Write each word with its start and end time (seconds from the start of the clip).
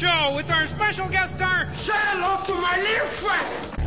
Show 0.00 0.34
with 0.34 0.50
our 0.50 0.66
special 0.68 1.08
guest 1.08 1.34
star. 1.34 1.66
Say 1.84 1.92
hello 1.92 2.42
to 2.46 2.54
my 2.54 2.78
little 2.80 3.20
friend. 3.20 3.79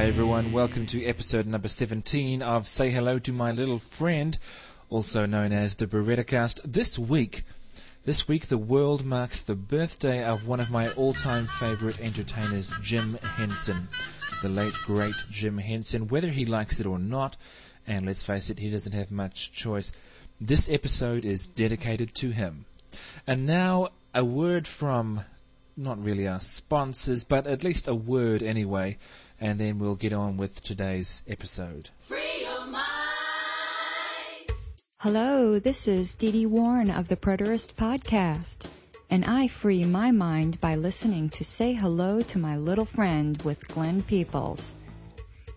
Hi 0.00 0.06
everyone, 0.06 0.52
welcome 0.52 0.86
to 0.86 1.04
episode 1.04 1.46
number 1.46 1.68
17 1.68 2.40
of 2.40 2.66
Say 2.66 2.88
Hello 2.90 3.18
to 3.18 3.34
My 3.34 3.52
Little 3.52 3.78
Friend, 3.78 4.38
also 4.88 5.26
known 5.26 5.52
as 5.52 5.74
the 5.74 5.86
Berettacast. 5.86 6.60
This 6.64 6.98
week, 6.98 7.42
this 8.06 8.26
week 8.26 8.46
the 8.46 8.56
world 8.56 9.04
marks 9.04 9.42
the 9.42 9.54
birthday 9.54 10.24
of 10.24 10.48
one 10.48 10.58
of 10.58 10.70
my 10.70 10.90
all-time 10.92 11.46
favorite 11.46 12.00
entertainers, 12.00 12.70
Jim 12.80 13.18
Henson. 13.36 13.88
The 14.40 14.48
late 14.48 14.72
great 14.86 15.12
Jim 15.30 15.58
Henson, 15.58 16.08
whether 16.08 16.28
he 16.28 16.46
likes 16.46 16.80
it 16.80 16.86
or 16.86 16.98
not, 16.98 17.36
and 17.86 18.06
let's 18.06 18.22
face 18.22 18.48
it, 18.48 18.58
he 18.58 18.70
doesn't 18.70 18.94
have 18.94 19.10
much 19.10 19.52
choice. 19.52 19.92
This 20.40 20.70
episode 20.70 21.26
is 21.26 21.46
dedicated 21.46 22.14
to 22.14 22.30
him. 22.30 22.64
And 23.26 23.46
now, 23.46 23.90
a 24.14 24.24
word 24.24 24.66
from 24.66 25.24
not 25.76 26.02
really 26.02 26.26
our 26.26 26.40
sponsors, 26.40 27.22
but 27.22 27.46
at 27.46 27.64
least 27.64 27.86
a 27.86 27.94
word 27.94 28.42
anyway, 28.42 28.96
and 29.40 29.58
then 29.58 29.78
we'll 29.78 29.96
get 29.96 30.12
on 30.12 30.36
with 30.36 30.62
today's 30.62 31.22
episode. 31.26 31.88
Hello, 34.98 35.58
this 35.58 35.88
is 35.88 36.14
Dee 36.14 36.30
Dee 36.30 36.44
Warren 36.44 36.90
of 36.90 37.08
the 37.08 37.16
Preterist 37.16 37.72
Podcast, 37.72 38.66
and 39.08 39.24
I 39.24 39.48
free 39.48 39.82
my 39.84 40.10
mind 40.10 40.60
by 40.60 40.74
listening 40.74 41.30
to 41.30 41.42
Say 41.42 41.72
Hello 41.72 42.20
to 42.20 42.38
My 42.38 42.58
Little 42.58 42.84
Friend 42.84 43.40
with 43.42 43.66
Glenn 43.68 44.02
Peoples. 44.02 44.74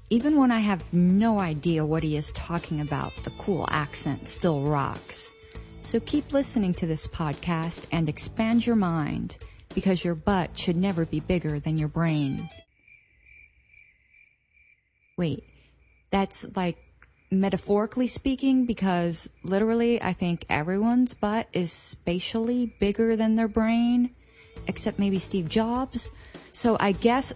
Even 0.10 0.38
when 0.38 0.50
I 0.50 0.60
have 0.60 0.86
no 0.94 1.40
idea 1.40 1.86
what 1.86 2.04
he 2.04 2.16
is 2.16 2.32
talking 2.32 2.80
about, 2.80 3.12
the 3.24 3.32
cool 3.32 3.68
accent 3.70 4.30
still 4.30 4.62
rocks. 4.62 5.34
So 5.82 6.00
keep 6.00 6.32
listening 6.32 6.74
to 6.76 6.88
this 6.88 7.06
podcast 7.06 7.86
and 7.92 8.08
expand 8.08 8.66
your 8.66 8.78
mind, 8.78 9.38
because 9.76 10.06
your 10.06 10.16
butt 10.16 10.58
should 10.58 10.78
never 10.78 11.06
be 11.06 11.20
bigger 11.20 11.60
than 11.60 11.78
your 11.78 11.90
brain. 11.90 12.50
Wait, 15.18 15.44
that's 16.12 16.46
like 16.56 16.78
metaphorically 17.30 18.08
speaking 18.08 18.66
because 18.66 19.30
literally 19.44 20.02
I 20.02 20.14
think 20.14 20.46
everyone's 20.50 21.14
butt 21.14 21.48
is 21.54 21.72
spatially 21.72 22.76
bigger 22.80 23.16
than 23.16 23.36
their 23.36 23.48
brain, 23.48 24.10
except 24.68 24.98
maybe 25.00 25.20
Steve 25.20 25.48
Jobs. 25.50 26.12
So 26.52 26.78
I 26.80 26.94
guess, 26.94 27.34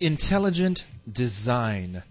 Intelligent 0.00 0.86
design 1.12 2.02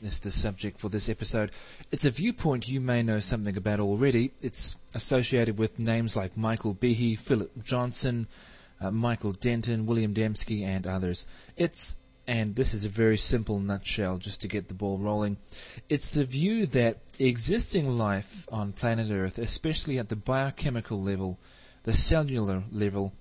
is 0.00 0.20
the 0.20 0.30
subject 0.30 0.78
for 0.78 0.88
this 0.88 1.08
episode. 1.08 1.50
It's 1.90 2.04
a 2.04 2.10
viewpoint 2.12 2.68
you 2.68 2.80
may 2.80 3.02
know 3.02 3.18
something 3.18 3.56
about 3.56 3.80
already. 3.80 4.30
It's 4.40 4.76
associated 4.94 5.58
with 5.58 5.80
names 5.80 6.14
like 6.14 6.36
Michael 6.36 6.72
Behe, 6.72 7.18
Philip 7.18 7.64
Johnson, 7.64 8.28
uh, 8.80 8.92
Michael 8.92 9.32
Denton, 9.32 9.86
William 9.86 10.14
Dembski, 10.14 10.62
and 10.62 10.86
others. 10.86 11.26
It's 11.56 11.96
and 12.28 12.54
this 12.54 12.72
is 12.72 12.84
a 12.84 12.88
very 12.88 13.16
simple 13.16 13.58
nutshell 13.58 14.18
just 14.18 14.40
to 14.42 14.46
get 14.46 14.68
the 14.68 14.74
ball 14.74 14.98
rolling. 14.98 15.36
It's 15.88 16.10
the 16.10 16.24
view 16.24 16.66
that 16.66 16.98
existing 17.18 17.98
life 17.98 18.46
on 18.52 18.72
planet 18.72 19.10
Earth, 19.10 19.38
especially 19.38 19.98
at 19.98 20.10
the 20.10 20.14
biochemical 20.14 21.02
level, 21.02 21.40
the 21.82 21.92
cellular 21.92 22.62
level, 22.70 23.12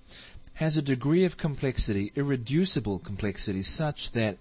has 0.61 0.77
a 0.77 0.81
degree 0.83 1.23
of 1.23 1.38
complexity, 1.38 2.11
irreducible 2.13 2.99
complexity, 2.99 3.63
such 3.63 4.11
that 4.11 4.38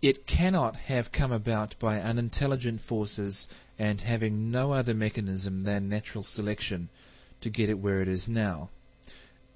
it 0.00 0.24
cannot 0.24 0.76
have 0.76 1.10
come 1.10 1.32
about 1.32 1.76
by 1.80 2.00
unintelligent 2.00 2.80
forces 2.80 3.48
and 3.76 4.02
having 4.02 4.48
no 4.48 4.72
other 4.72 4.94
mechanism 4.94 5.64
than 5.64 5.88
natural 5.88 6.22
selection 6.22 6.88
to 7.40 7.50
get 7.50 7.68
it 7.68 7.80
where 7.80 8.00
it 8.00 8.06
is 8.06 8.28
now. 8.28 8.68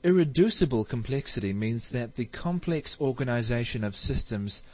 Irreducible 0.03 0.85
complexity 0.85 1.53
means 1.53 1.91
that 1.91 2.17
the 2.17 2.25
complex 2.25 3.01
organization 3.01 3.85
of 3.85 3.95
systems, 3.95 4.65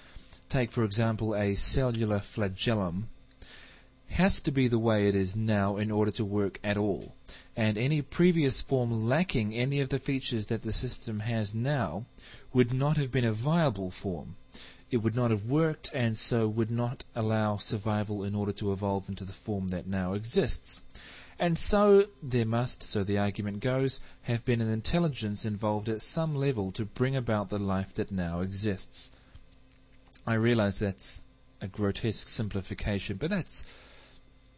take 0.49 0.73
for 0.73 0.85
example 0.85 1.35
a 1.37 1.55
cellular 1.55 2.19
flagellum, 2.19 3.11
has 4.11 4.41
to 4.41 4.51
be 4.51 4.69
the 4.69 4.79
way 4.79 5.09
it 5.09 5.15
is 5.15 5.37
now 5.37 5.77
in 5.77 5.91
order 5.91 6.11
to 6.11 6.25
work 6.25 6.59
at 6.65 6.77
all. 6.77 7.15
And 7.57 7.77
any 7.77 8.03
previous 8.03 8.63
form 8.63 8.91
lacking 8.91 9.55
any 9.55 9.81
of 9.81 9.89
the 9.89 9.99
features 9.99 10.47
that 10.47 10.63
the 10.63 10.73
system 10.73 11.21
has 11.21 11.55
now 11.55 12.07
would 12.53 12.73
not 12.73 12.97
have 12.97 13.11
been 13.11 13.25
a 13.25 13.33
viable 13.33 13.91
form. 13.91 14.37
It 14.91 14.99
would 14.99 15.17
not 15.17 15.31
have 15.31 15.47
worked 15.47 15.91
and 15.93 16.17
so 16.17 16.47
would 16.47 16.71
not 16.71 17.05
allow 17.15 17.57
survival 17.57 18.23
in 18.23 18.35
order 18.35 18.53
to 18.53 18.73
evolve 18.73 19.09
into 19.09 19.25
the 19.25 19.33
form 19.33 19.69
that 19.69 19.87
now 19.87 20.13
exists. 20.13 20.81
And 21.39 21.59
so 21.59 22.07
there 22.23 22.47
must, 22.47 22.83
so 22.83 23.05
the 23.05 23.19
argument 23.19 23.61
goes, 23.61 24.01
have 24.23 24.45
been 24.45 24.61
an 24.61 24.71
intelligence 24.71 25.45
involved 25.45 25.89
at 25.89 26.01
some 26.01 26.35
level 26.35 26.73
to 26.73 26.85
bring 26.87 27.15
about 27.15 27.51
the 27.51 27.59
life 27.59 27.93
that 27.95 28.11
now 28.11 28.41
exists. 28.41 29.11
I 30.27 30.35
realize 30.35 30.79
that's 30.79 31.23
a 31.61 31.69
grotesque 31.69 32.29
simplification, 32.29 33.17
but 33.19 33.31
that's 33.31 33.65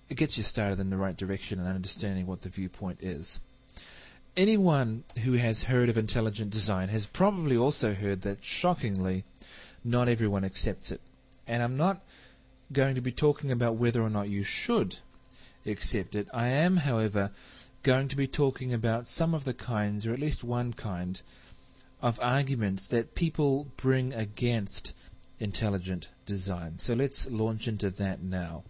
it 0.09 0.17
gets 0.17 0.37
you 0.37 0.43
started 0.43 0.81
in 0.81 0.91
the 0.91 0.97
right 0.97 1.17
direction 1.17 1.59
and 1.59 1.69
understanding 1.69 2.27
what 2.27 2.43
the 2.43 2.49
viewpoint 2.49 2.99
is. 3.03 3.41
Anyone 4.37 5.05
who 5.25 5.35
has 5.35 5.65
heard 5.65 5.89
of 5.89 5.99
intelligent 5.99 6.51
design 6.51 6.89
has 6.89 7.07
probably 7.07 7.57
also 7.57 7.95
heard 7.95 8.23
that, 8.23 8.43
shockingly, 8.43 9.25
not 9.85 10.09
everyone 10.09 10.45
accepts 10.45 10.93
it. 10.93 11.01
And 11.47 11.63
I'm 11.63 11.77
not 11.77 12.03
going 12.73 12.95
to 12.95 13.01
be 13.01 13.13
talking 13.13 13.51
about 13.51 13.77
whether 13.77 14.03
or 14.03 14.11
not 14.11 14.29
you 14.29 14.43
should 14.43 14.99
accept 15.67 16.15
it. 16.15 16.29
I 16.33 16.49
am, 16.49 16.77
however, 16.77 17.31
going 17.83 18.09
to 18.09 18.17
be 18.17 18.27
talking 18.27 18.73
about 18.73 19.09
some 19.09 19.35
of 19.35 19.45
the 19.45 19.55
kinds, 19.55 20.07
or 20.07 20.13
at 20.13 20.19
least 20.19 20.45
one 20.45 20.73
kind, 20.73 21.21
of 22.01 22.21
arguments 22.21 22.87
that 22.89 23.15
people 23.15 23.67
bring 23.77 24.13
against 24.13 24.95
intelligent 25.41 26.09
design. 26.27 26.79
So 26.79 26.95
let's 26.95 27.29
launch 27.31 27.67
into 27.67 27.91
that 27.91 28.23
now. 28.23 28.65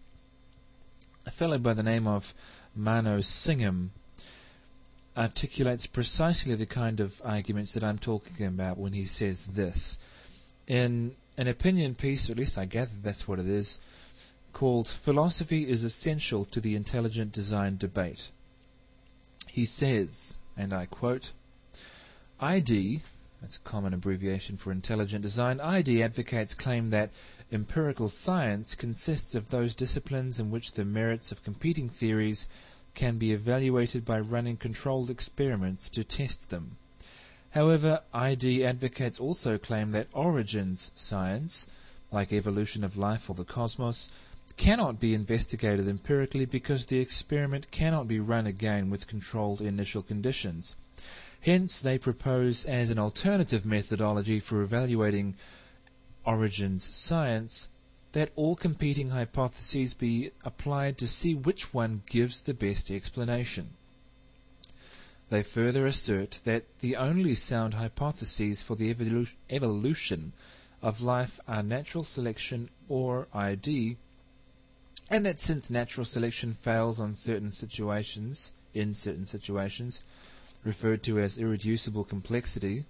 A 1.29 1.31
fellow 1.31 1.59
by 1.59 1.75
the 1.75 1.83
name 1.83 2.07
of 2.07 2.33
Mano 2.75 3.21
Singham 3.21 3.91
articulates 5.15 5.87
precisely 5.87 6.55
the 6.55 6.65
kind 6.65 7.01
of 7.01 7.21
arguments 7.23 7.75
that 7.75 7.85
I'm 7.85 7.99
talking 7.99 8.47
about 8.47 8.79
when 8.79 8.95
he 8.95 9.05
says 9.05 9.49
this. 9.49 9.99
In 10.67 11.17
an 11.37 11.47
opinion 11.47 11.97
piece, 11.97 12.31
at 12.31 12.39
least 12.39 12.57
I 12.57 12.65
gather 12.65 12.95
that's 13.03 13.29
what 13.29 13.39
it 13.39 13.47
is, 13.47 13.79
called 14.55 14.89
Philosophy 14.89 15.69
is 15.69 15.85
Essential 15.85 16.47
to 16.47 16.63
the 16.63 16.75
Intelligent 16.75 17.33
Design 17.33 17.77
Debate. 17.77 18.31
He 19.49 19.67
says, 19.67 20.39
and 20.57 20.73
I 20.73 20.87
quote, 20.87 21.33
ID, 22.41 23.03
that's 23.43 23.59
a 23.59 23.69
common 23.69 23.93
abbreviation 23.93 24.57
for 24.57 24.73
intelligent 24.73 25.21
design, 25.21 25.61
ID 25.61 26.03
advocates 26.03 26.55
claim 26.55 26.89
that 26.89 27.11
empirical 27.51 28.09
science 28.09 28.75
consists 28.75 29.35
of 29.35 29.51
those 29.51 29.75
disciplines 29.75 30.39
in 30.39 30.51
which 30.51 30.73
the 30.73 30.85
merits 30.85 31.33
of 31.33 31.43
competing 31.43 31.89
theories 31.89 32.47
can 32.95 33.17
be 33.17 33.33
evaluated 33.33 34.05
by 34.05 34.19
running 34.21 34.57
controlled 34.57 35.09
experiments 35.09 35.89
to 35.89 36.05
test 36.05 36.51
them. 36.51 36.77
However, 37.51 38.03
ID 38.13 38.65
advocates 38.65 39.19
also 39.19 39.57
claim 39.57 39.93
that 39.93 40.09
origins 40.13 40.91
science, 40.95 41.69
like 42.13 42.33
evolution 42.33 42.85
of 42.85 42.97
life 42.97 43.31
or 43.31 43.35
the 43.35 43.45
cosmos, 43.45 44.11
cannot 44.57 44.99
be 45.01 45.15
investigated 45.15 45.89
empirically 45.89 46.45
because 46.45 46.87
the 46.87 46.99
experiment 46.99 47.71
cannot 47.71 48.09
be 48.09 48.19
run 48.19 48.47
again 48.47 48.91
with 48.91 49.07
controlled 49.07 49.61
initial 49.61 50.03
conditions. 50.03 50.77
Hence, 51.41 51.79
they 51.79 51.99
propose 51.99 52.65
as 52.65 52.91
an 52.91 52.99
alternative 52.99 53.65
methodology 53.65 54.41
for 54.41 54.61
evaluating 54.61 55.37
origins 56.29 56.85
science 56.85 57.69
that 58.13 58.31
all 58.37 58.55
competing 58.55 59.09
hypotheses 59.09 59.95
be 59.95 60.31
applied 60.45 60.99
to 60.99 61.07
see 61.07 61.35
which 61.35 61.73
one 61.73 62.03
gives 62.05 62.43
the 62.43 62.53
best 62.53 62.91
explanation. 62.91 63.71
They 65.31 65.43
further 65.43 65.87
assert 65.87 66.41
that 66.45 66.65
the 66.81 66.97
only 66.97 67.35
sound 67.35 67.75
hypotheses 67.75 68.63
for 68.63 68.75
the 68.77 68.93
evolu- 68.93 69.33
evolution 69.49 70.35
of 70.83 71.01
life 71.01 71.41
are 71.49 71.63
natural 71.63 72.05
selection 72.05 72.69
or 72.91 73.27
ID, 73.33 73.97
and 75.09 75.25
that 75.25 75.41
since 75.41 75.71
natural 75.71 76.05
selection 76.05 76.53
fails 76.53 77.01
on 77.01 77.15
certain 77.15 77.51
situations, 77.53 78.53
in 78.75 78.93
certain 78.93 79.27
situations, 79.27 80.03
referred 80.63 81.03
to 81.05 81.19
as 81.19 81.39
irreducible 81.39 82.05
complexity, 82.05 82.85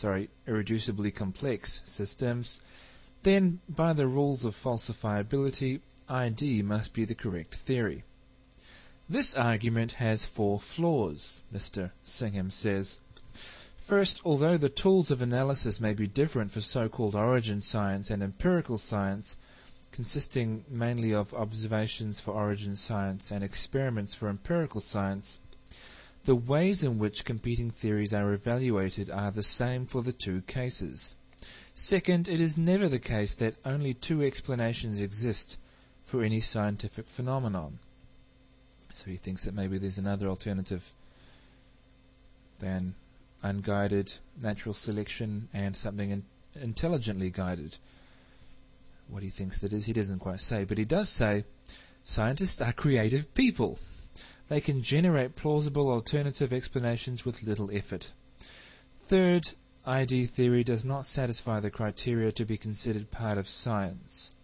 sorry, 0.00 0.30
irreducibly 0.48 1.14
complex 1.14 1.82
systems, 1.84 2.62
then 3.22 3.60
by 3.68 3.92
the 3.92 4.06
rules 4.06 4.46
of 4.46 4.56
falsifiability, 4.56 5.78
ID 6.08 6.62
must 6.62 6.94
be 6.94 7.04
the 7.04 7.14
correct 7.14 7.54
theory. 7.54 8.02
This 9.10 9.34
argument 9.34 9.92
has 9.92 10.24
four 10.24 10.58
flaws, 10.58 11.42
Mr. 11.54 11.90
Singham 12.02 12.50
says. 12.50 13.00
First, 13.76 14.22
although 14.24 14.56
the 14.56 14.70
tools 14.70 15.10
of 15.10 15.20
analysis 15.20 15.82
may 15.82 15.92
be 15.92 16.06
different 16.06 16.50
for 16.50 16.62
so-called 16.62 17.14
origin 17.14 17.60
science 17.60 18.10
and 18.10 18.22
empirical 18.22 18.78
science, 18.78 19.36
consisting 19.92 20.64
mainly 20.70 21.12
of 21.12 21.34
observations 21.34 22.20
for 22.20 22.30
origin 22.32 22.74
science 22.74 23.30
and 23.30 23.44
experiments 23.44 24.14
for 24.14 24.30
empirical 24.30 24.80
science, 24.80 25.40
the 26.24 26.34
ways 26.34 26.84
in 26.84 26.98
which 26.98 27.24
competing 27.24 27.70
theories 27.70 28.12
are 28.12 28.32
evaluated 28.32 29.10
are 29.10 29.30
the 29.30 29.42
same 29.42 29.86
for 29.86 30.02
the 30.02 30.12
two 30.12 30.42
cases. 30.42 31.16
Second, 31.74 32.28
it 32.28 32.40
is 32.40 32.58
never 32.58 32.88
the 32.88 32.98
case 32.98 33.34
that 33.36 33.56
only 33.64 33.94
two 33.94 34.22
explanations 34.22 35.00
exist 35.00 35.56
for 36.04 36.22
any 36.22 36.40
scientific 36.40 37.06
phenomenon. 37.06 37.78
So 38.92 39.10
he 39.10 39.16
thinks 39.16 39.44
that 39.44 39.54
maybe 39.54 39.78
there's 39.78 39.96
another 39.96 40.26
alternative 40.26 40.92
than 42.58 42.94
unguided 43.42 44.12
natural 44.42 44.74
selection 44.74 45.48
and 45.54 45.74
something 45.74 46.10
in, 46.10 46.24
intelligently 46.60 47.30
guided. 47.30 47.78
What 49.08 49.22
he 49.22 49.30
thinks 49.30 49.58
that 49.58 49.72
is, 49.72 49.86
he 49.86 49.92
doesn't 49.92 50.18
quite 50.18 50.40
say, 50.40 50.64
but 50.64 50.76
he 50.78 50.84
does 50.84 51.08
say 51.08 51.44
scientists 52.04 52.60
are 52.60 52.72
creative 52.72 53.32
people. 53.34 53.78
They 54.50 54.60
can 54.60 54.82
generate 54.82 55.36
plausible 55.36 55.88
alternative 55.88 56.52
explanations 56.52 57.24
with 57.24 57.44
little 57.44 57.70
effort. 57.70 58.12
Third, 59.06 59.50
ID 59.86 60.26
theory 60.26 60.64
does 60.64 60.84
not 60.84 61.06
satisfy 61.06 61.60
the 61.60 61.70
criteria 61.70 62.32
to 62.32 62.44
be 62.44 62.56
considered 62.56 63.12
part 63.12 63.38
of 63.38 63.48
science. 63.48 64.34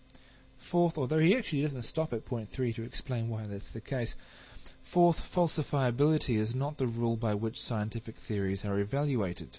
Fourth, 0.58 0.96
although 0.96 1.18
he 1.18 1.36
actually 1.36 1.62
doesn't 1.62 1.82
stop 1.82 2.12
at 2.12 2.24
point 2.24 2.50
three 2.50 2.72
to 2.74 2.84
explain 2.84 3.28
why 3.28 3.48
that's 3.48 3.72
the 3.72 3.80
case, 3.80 4.16
Fourth, 4.80 5.20
falsifiability 5.20 6.38
is 6.38 6.54
not 6.54 6.78
the 6.78 6.86
rule 6.86 7.16
by 7.16 7.34
which 7.34 7.60
scientific 7.60 8.14
theories 8.14 8.64
are 8.64 8.78
evaluated. 8.78 9.58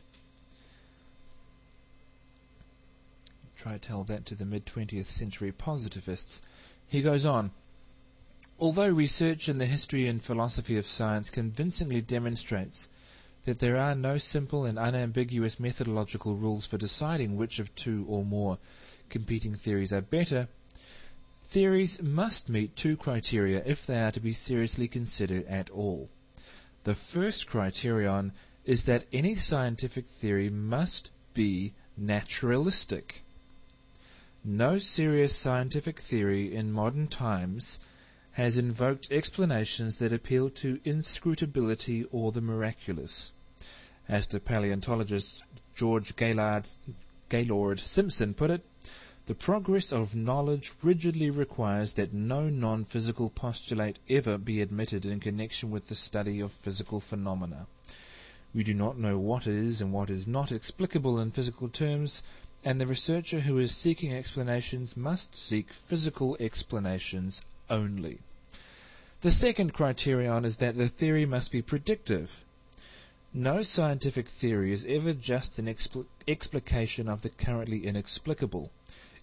Try 3.57 3.73
to 3.73 3.79
tell 3.79 4.05
that 4.05 4.25
to 4.27 4.35
the 4.35 4.45
mid 4.45 4.65
20th 4.65 5.07
century 5.07 5.51
positivists. 5.51 6.41
He 6.87 7.01
goes 7.01 7.25
on. 7.25 7.51
Although 8.59 8.89
research 8.89 9.47
in 9.47 9.57
the 9.57 9.65
history 9.65 10.07
and 10.07 10.23
philosophy 10.23 10.77
of 10.77 10.85
science 10.85 11.29
convincingly 11.29 12.01
demonstrates 12.01 12.89
that 13.45 13.59
there 13.59 13.77
are 13.77 13.95
no 13.95 14.17
simple 14.17 14.65
and 14.65 14.79
unambiguous 14.79 15.59
methodological 15.59 16.35
rules 16.35 16.65
for 16.65 16.77
deciding 16.77 17.35
which 17.37 17.59
of 17.59 17.73
two 17.75 18.05
or 18.07 18.25
more 18.25 18.57
competing 19.09 19.55
theories 19.55 19.93
are 19.93 20.01
better, 20.01 20.47
Theories 21.49 22.01
must 22.01 22.49
meet 22.49 22.75
two 22.75 22.97
criteria 22.97 23.63
if 23.65 23.85
they 23.85 24.01
are 24.01 24.11
to 24.11 24.19
be 24.19 24.33
seriously 24.33 24.89
considered 24.89 25.45
at 25.47 25.69
all. 25.69 26.09
The 26.83 26.93
first 26.93 27.47
criterion 27.47 28.33
is 28.65 28.83
that 28.83 29.05
any 29.13 29.35
scientific 29.35 30.07
theory 30.07 30.49
must 30.49 31.11
be 31.33 31.73
naturalistic. 31.95 33.23
No 34.43 34.77
serious 34.77 35.33
scientific 35.33 36.01
theory 36.01 36.53
in 36.53 36.73
modern 36.73 37.07
times 37.07 37.79
has 38.37 38.55
invoked 38.55 39.11
explanations 39.11 39.97
that 39.97 40.13
appeal 40.13 40.47
to 40.47 40.79
inscrutability 40.85 42.05
or 42.11 42.31
the 42.31 42.39
miraculous. 42.39 43.33
As 44.07 44.27
the 44.27 44.39
paleontologist 44.39 45.41
George 45.73 46.15
Gaylord, 46.15 46.69
Gaylord 47.29 47.79
Simpson 47.79 48.35
put 48.35 48.51
it, 48.51 48.63
the 49.25 49.33
progress 49.33 49.91
of 49.91 50.15
knowledge 50.15 50.71
rigidly 50.83 51.31
requires 51.31 51.95
that 51.95 52.13
no 52.13 52.47
non-physical 52.47 53.31
postulate 53.31 53.97
ever 54.07 54.37
be 54.37 54.61
admitted 54.61 55.03
in 55.03 55.19
connection 55.19 55.71
with 55.71 55.87
the 55.87 55.95
study 55.95 56.39
of 56.39 56.51
physical 56.51 56.99
phenomena. 56.99 57.65
We 58.53 58.63
do 58.63 58.75
not 58.75 58.99
know 58.99 59.17
what 59.17 59.47
is 59.47 59.81
and 59.81 59.91
what 59.91 60.11
is 60.11 60.27
not 60.27 60.51
explicable 60.51 61.19
in 61.19 61.31
physical 61.31 61.69
terms, 61.69 62.21
and 62.63 62.79
the 62.79 62.85
researcher 62.85 63.39
who 63.39 63.57
is 63.57 63.75
seeking 63.75 64.13
explanations 64.13 64.95
must 64.95 65.35
seek 65.35 65.73
physical 65.73 66.37
explanations 66.39 67.41
only. 67.67 68.19
The 69.27 69.31
second 69.31 69.73
criterion 69.73 70.45
is 70.45 70.55
that 70.55 70.77
the 70.77 70.87
theory 70.87 71.25
must 71.25 71.51
be 71.51 71.61
predictive. 71.61 72.45
No 73.33 73.61
scientific 73.61 74.25
theory 74.29 74.71
is 74.71 74.85
ever 74.85 75.11
just 75.11 75.59
an 75.59 75.65
expl- 75.65 76.05
explication 76.25 77.09
of 77.09 77.23
the 77.23 77.29
currently 77.29 77.85
inexplicable. 77.85 78.71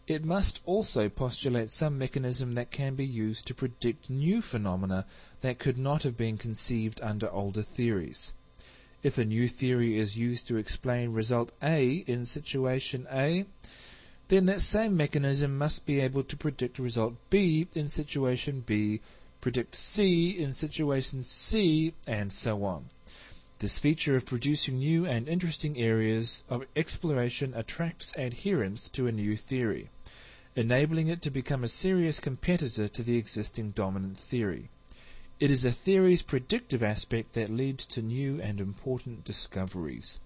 It 0.06 0.22
must 0.22 0.60
also 0.66 1.08
postulate 1.08 1.70
some 1.70 1.96
mechanism 1.96 2.52
that 2.52 2.70
can 2.70 2.96
be 2.96 3.06
used 3.06 3.46
to 3.46 3.54
predict 3.54 4.10
new 4.10 4.42
phenomena 4.42 5.06
that 5.40 5.58
could 5.58 5.78
not 5.78 6.02
have 6.02 6.18
been 6.18 6.36
conceived 6.36 7.00
under 7.00 7.30
older 7.30 7.62
theories. 7.62 8.34
If 9.02 9.16
a 9.16 9.24
new 9.24 9.48
theory 9.48 9.98
is 9.98 10.18
used 10.18 10.46
to 10.48 10.58
explain 10.58 11.14
result 11.14 11.50
A 11.62 12.04
in 12.06 12.26
situation 12.26 13.06
A, 13.10 13.46
then 14.28 14.44
that 14.44 14.60
same 14.60 14.98
mechanism 14.98 15.56
must 15.56 15.86
be 15.86 16.00
able 16.00 16.24
to 16.24 16.36
predict 16.36 16.78
result 16.78 17.14
B 17.30 17.68
in 17.74 17.88
situation 17.88 18.62
B, 18.66 19.00
predict 19.44 19.74
C 19.74 20.30
in 20.30 20.54
situation 20.54 21.22
C, 21.22 21.92
and 22.06 22.32
so 22.32 22.64
on. 22.64 22.88
This 23.58 23.78
feature 23.78 24.16
of 24.16 24.24
producing 24.24 24.78
new 24.78 25.04
and 25.04 25.28
interesting 25.28 25.76
areas 25.78 26.44
of 26.48 26.66
exploration 26.74 27.52
attracts 27.54 28.16
adherents 28.16 28.88
to 28.88 29.06
a 29.06 29.12
new 29.12 29.36
theory 29.36 29.90
enabling 30.56 31.08
it 31.08 31.20
to 31.20 31.30
become 31.30 31.64
a 31.64 31.68
serious 31.68 32.20
competitor 32.20 32.86
to 32.86 33.02
the 33.02 33.16
existing 33.16 33.72
dominant 33.72 34.16
theory. 34.16 34.70
It 35.40 35.50
is 35.50 35.64
a 35.64 35.72
theory's 35.72 36.22
predictive 36.22 36.82
aspect 36.82 37.32
that 37.32 37.50
leads 37.50 37.84
to 37.86 38.02
new 38.02 38.40
and 38.40 38.60
important 38.60 39.24
discoveries. 39.24 40.20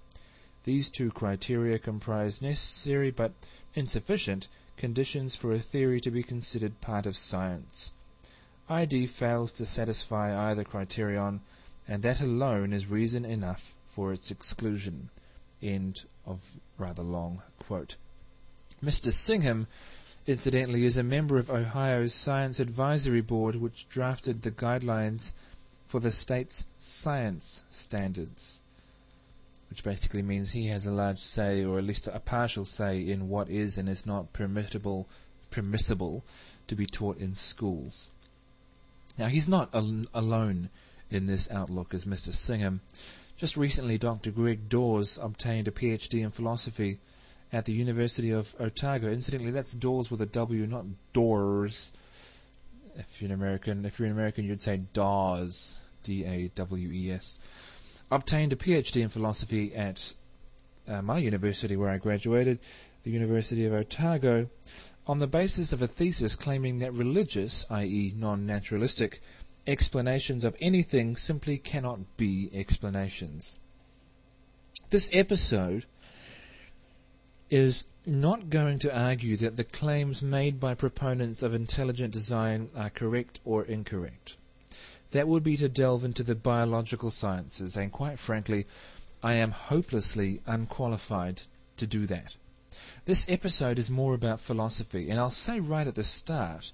These 0.65 0.91
two 0.91 1.11
criteria 1.11 1.79
comprise 1.79 2.43
necessary 2.43 3.11
but 3.11 3.33
insufficient 3.75 4.49
conditions 4.77 5.35
for 5.35 5.53
a 5.53 5.59
theory 5.61 5.99
to 6.01 6.11
be 6.11 6.23
considered 6.23 6.81
part 6.83 7.07
of 7.07 7.17
science. 7.17 7.95
ID 8.69 9.07
fails 9.07 9.53
to 9.53 9.67
satisfy 9.67 10.51
either 10.51 10.65
criterion, 10.65 11.41
and 11.87 12.03
that 12.03 12.21
alone 12.21 12.73
is 12.73 12.91
reason 12.91 13.25
enough 13.25 13.75
for 13.87 14.13
its 14.13 14.31
exclusion. 14.31 15.11
End 15.63 16.05
of 16.27 16.59
rather 16.77 17.03
long 17.03 17.43
quote. 17.59 17.97
Mr. 18.83 19.13
Singham 19.13 19.67
incidentally, 20.29 20.85
is 20.85 20.99
a 20.99 21.03
member 21.03 21.39
of 21.39 21.49
Ohio's 21.49 22.13
Science 22.13 22.61
Advisory 22.61 23.23
Board, 23.23 23.57
which 23.57 23.89
drafted 23.89 24.43
the 24.43 24.51
guidelines 24.51 25.33
for 25.87 26.01
the 26.01 26.11
state's 26.11 26.67
science 26.77 27.63
standards. 27.71 28.61
Which 29.71 29.83
basically 29.83 30.21
means 30.21 30.51
he 30.51 30.67
has 30.67 30.85
a 30.85 30.93
large 30.93 31.19
say, 31.19 31.65
or 31.65 31.79
at 31.79 31.85
least 31.85 32.09
a 32.09 32.21
partial 32.21 32.67
say, 32.67 33.01
in 33.01 33.31
what 33.31 33.49
is 33.49 33.79
and 33.79 33.89
is 33.89 34.05
not 34.05 34.35
permissible 34.35 35.07
to 35.51 36.77
be 36.77 36.87
taught 36.87 37.17
in 37.17 37.35
schools. 37.35 38.11
Now, 39.19 39.27
he's 39.27 39.49
not 39.49 39.75
al- 39.75 40.05
alone 40.15 40.71
in 41.11 41.27
this 41.27 41.51
outlook 41.51 41.93
as 41.95 42.05
Mr. 42.05 42.33
Singham. 42.33 42.81
Just 43.37 43.57
recently, 43.57 43.99
Dr. 43.99 44.31
Greg 44.31 44.69
Dawes 44.69 45.19
obtained 45.21 45.69
a 45.69 45.73
PhD 45.73 46.23
in 46.23 46.31
philosophy 46.31 46.99
at 47.53 47.65
the 47.65 47.73
University 47.73 48.31
of 48.31 48.55
Otago. 48.61 49.11
Incidentally, 49.11 49.51
that's 49.51 49.73
Dawes 49.73 50.11
with 50.11 50.21
a 50.21 50.27
W, 50.27 50.67
not 50.67 50.85
doors. 51.13 51.93
If 52.97 53.21
you're 53.21 53.29
an 53.29 53.35
American, 53.35 53.85
if 53.85 53.99
you're 53.99 54.07
an 54.07 54.13
American, 54.13 54.45
you'd 54.45 54.61
say 54.61 54.83
Dawes, 54.93 55.77
D-A-W-E-S. 56.03 57.39
Obtained 58.11 58.53
a 58.53 58.57
PhD 58.57 59.03
in 59.03 59.09
philosophy 59.09 59.75
at 59.75 60.15
uh, 60.89 61.03
my 61.03 61.19
university 61.19 61.77
where 61.77 61.91
I 61.91 61.99
graduated, 61.99 62.59
the 63.05 63.11
University 63.11 63.65
of 63.67 63.73
Otago, 63.73 64.49
on 65.09 65.19
the 65.19 65.27
basis 65.27 65.73
of 65.73 65.81
a 65.81 65.89
thesis 65.89 66.37
claiming 66.37 66.79
that 66.79 66.93
religious, 66.93 67.65
i.e., 67.71 68.13
non-naturalistic, 68.15 69.21
explanations 69.67 70.45
of 70.45 70.55
anything 70.61 71.17
simply 71.17 71.57
cannot 71.57 72.17
be 72.19 72.51
explanations. 72.53 73.59
This 74.91 75.09
episode 75.13 75.87
is 77.51 77.87
not 78.05 78.51
going 78.51 78.79
to 78.81 78.95
argue 78.95 79.37
that 79.39 79.57
the 79.57 79.65
claims 79.65 80.23
made 80.23 80.61
by 80.61 80.75
proponents 80.75 81.43
of 81.43 81.55
intelligent 81.55 82.13
design 82.13 82.69
are 82.77 82.91
correct 82.91 83.41
or 83.45 83.65
incorrect. 83.65 84.37
that 85.11 85.29
would 85.29 85.43
be 85.43 85.57
to 85.57 85.69
delve 85.69 86.05
into 86.05 86.23
the 86.23 86.35
biological 86.35 87.11
sciences, 87.11 87.77
and 87.77 87.91
quite 87.93 88.19
frankly, 88.19 88.67
I 89.23 89.35
am 89.35 89.53
hopelessly 89.53 90.41
unqualified 90.47 91.43
to 91.79 91.87
do 91.87 92.07
that. 92.07 92.37
This 93.05 93.27
episode 93.29 93.79
is 93.79 93.91
more 93.91 94.15
about 94.15 94.41
philosophy, 94.41 95.11
and 95.11 95.19
I'll 95.19 95.31
say 95.31 95.61
right 95.61 95.87
at 95.87 95.95
the 95.95 96.05
start 96.05 96.73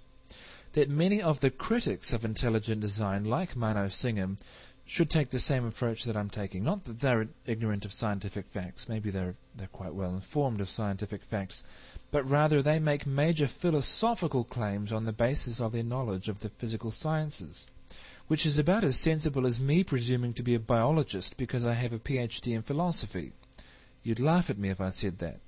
that 0.73 0.91
many 0.91 1.23
of 1.23 1.41
the 1.41 1.51
critics 1.51 2.13
of 2.13 2.25
intelligent 2.25 2.81
design, 2.81 3.25
like 3.25 3.57
Mano 3.57 3.89
Singham, 3.89 4.37
should 4.87 5.09
take 5.09 5.31
the 5.31 5.39
same 5.39 5.65
approach 5.65 6.05
that 6.05 6.17
I'm 6.17 6.29
taking. 6.29 6.63
Not 6.63 6.85
that 6.85 7.01
they're 7.01 7.29
ignorant 7.47 7.85
of 7.85 7.93
scientific 7.93 8.47
facts, 8.47 8.89
maybe 8.89 9.11
they're, 9.11 9.37
they're 9.55 9.69
quite 9.69 9.95
well 9.95 10.11
informed 10.11 10.61
of 10.61 10.69
scientific 10.69 11.23
facts, 11.23 11.65
but 12.11 12.29
rather 12.29 12.61
they 12.61 12.79
make 12.79 13.07
major 13.07 13.47
philosophical 13.47 14.45
claims 14.45 14.93
on 14.93 15.05
the 15.05 15.13
basis 15.13 15.61
of 15.61 15.73
their 15.73 15.83
knowledge 15.83 16.29
of 16.29 16.41
the 16.41 16.51
physical 16.51 16.91
sciences, 16.91 17.71
which 18.27 18.45
is 18.45 18.59
about 18.59 18.85
as 18.85 18.97
sensible 18.99 19.47
as 19.47 19.61
me 19.61 19.83
presuming 19.83 20.35
to 20.35 20.43
be 20.43 20.55
a 20.55 20.61
biologist 20.61 21.37
because 21.37 21.65
I 21.65 21.75
have 21.75 21.93
a 21.93 21.99
PhD 21.99 22.55
in 22.55 22.63
philosophy. 22.63 23.33
You'd 24.03 24.21
laugh 24.21 24.51
at 24.51 24.59
me 24.59 24.69
if 24.69 24.81
I 24.81 24.91
said 24.91 25.19
that. 25.19 25.41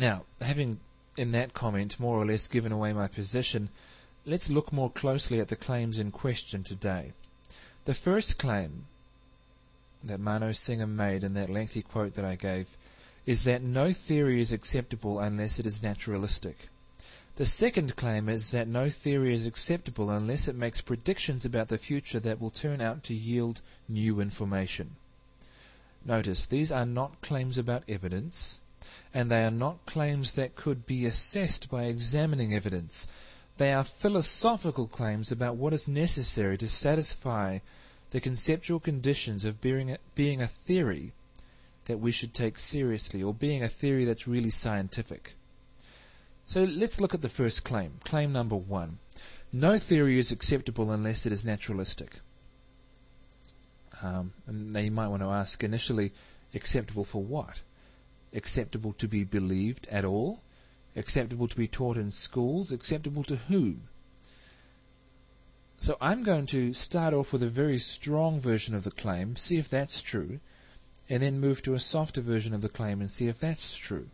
Now, 0.00 0.24
having 0.40 0.80
in 1.18 1.32
that 1.32 1.52
comment 1.52 2.00
more 2.00 2.16
or 2.16 2.24
less 2.24 2.48
given 2.48 2.72
away 2.72 2.94
my 2.94 3.06
position, 3.06 3.68
let's 4.24 4.48
look 4.48 4.72
more 4.72 4.90
closely 4.90 5.40
at 5.40 5.48
the 5.48 5.56
claims 5.56 5.98
in 5.98 6.10
question 6.10 6.64
today. 6.64 7.12
The 7.84 7.92
first 7.92 8.38
claim 8.38 8.86
that 10.02 10.18
Mano 10.18 10.52
Singham 10.52 10.96
made 10.96 11.22
in 11.22 11.34
that 11.34 11.50
lengthy 11.50 11.82
quote 11.82 12.14
that 12.14 12.24
I 12.24 12.34
gave 12.34 12.78
is 13.26 13.44
that 13.44 13.60
no 13.60 13.92
theory 13.92 14.40
is 14.40 14.52
acceptable 14.52 15.20
unless 15.20 15.58
it 15.58 15.66
is 15.66 15.82
naturalistic. 15.82 16.70
The 17.36 17.44
second 17.44 17.94
claim 17.94 18.30
is 18.30 18.52
that 18.52 18.68
no 18.68 18.88
theory 18.88 19.34
is 19.34 19.44
acceptable 19.44 20.08
unless 20.08 20.48
it 20.48 20.56
makes 20.56 20.80
predictions 20.80 21.44
about 21.44 21.68
the 21.68 21.76
future 21.76 22.20
that 22.20 22.40
will 22.40 22.48
turn 22.48 22.80
out 22.80 23.02
to 23.04 23.14
yield 23.14 23.60
new 23.86 24.18
information. 24.18 24.96
Notice, 26.06 26.46
these 26.46 26.72
are 26.72 26.86
not 26.86 27.20
claims 27.20 27.58
about 27.58 27.84
evidence, 27.86 28.62
and 29.12 29.30
they 29.30 29.44
are 29.44 29.50
not 29.50 29.86
claims 29.86 30.32
that 30.32 30.56
could 30.56 30.86
be 30.86 31.04
assessed 31.04 31.70
by 31.70 31.84
examining 31.84 32.54
evidence. 32.54 33.08
They 33.56 33.72
are 33.72 33.84
philosophical 33.84 34.86
claims 34.86 35.30
about 35.30 35.56
what 35.56 35.72
is 35.72 35.86
necessary 35.86 36.56
to 36.58 36.68
satisfy 36.68 37.58
the 38.10 38.20
conceptual 38.20 38.80
conditions 38.80 39.44
of 39.44 39.60
being 39.60 39.92
a, 39.92 39.98
being 40.14 40.40
a 40.40 40.46
theory 40.46 41.12
that 41.86 41.98
we 41.98 42.10
should 42.10 42.34
take 42.34 42.58
seriously, 42.58 43.22
or 43.22 43.34
being 43.34 43.62
a 43.62 43.68
theory 43.68 44.04
that's 44.04 44.28
really 44.28 44.50
scientific. 44.50 45.34
So 46.46 46.62
let's 46.62 47.00
look 47.00 47.14
at 47.14 47.22
the 47.22 47.28
first 47.28 47.64
claim. 47.64 47.94
Claim 48.04 48.32
number 48.32 48.56
one. 48.56 48.98
No 49.52 49.78
theory 49.78 50.18
is 50.18 50.30
acceptable 50.30 50.90
unless 50.90 51.26
it 51.26 51.32
is 51.32 51.44
naturalistic. 51.44 52.20
Um, 54.02 54.32
and 54.46 54.72
now 54.72 54.80
you 54.80 54.90
might 54.90 55.08
want 55.08 55.22
to 55.22 55.28
ask 55.28 55.62
initially, 55.62 56.12
acceptable 56.54 57.04
for 57.04 57.22
what? 57.22 57.60
Acceptable 58.32 58.92
to 58.94 59.08
be 59.08 59.24
believed 59.24 59.86
at 59.88 60.04
all? 60.04 60.40
acceptable 60.96 61.48
to 61.48 61.56
be 61.56 61.68
taught 61.68 61.96
in 61.96 62.10
schools, 62.10 62.72
acceptable 62.72 63.24
to 63.24 63.36
whom? 63.36 63.88
So 65.78 65.96
I'm 66.00 66.22
going 66.22 66.46
to 66.46 66.72
start 66.72 67.14
off 67.14 67.32
with 67.32 67.42
a 67.42 67.48
very 67.48 67.78
strong 67.78 68.38
version 68.38 68.74
of 68.74 68.84
the 68.84 68.90
claim, 68.90 69.36
see 69.36 69.56
if 69.56 69.68
that's 69.68 70.02
true, 70.02 70.40
and 71.08 71.22
then 71.22 71.40
move 71.40 71.62
to 71.62 71.74
a 71.74 71.78
softer 71.78 72.20
version 72.20 72.52
of 72.52 72.60
the 72.60 72.68
claim 72.68 73.00
and 73.00 73.10
see 73.10 73.28
if 73.28 73.40
that's 73.40 73.74
true. 73.74 74.08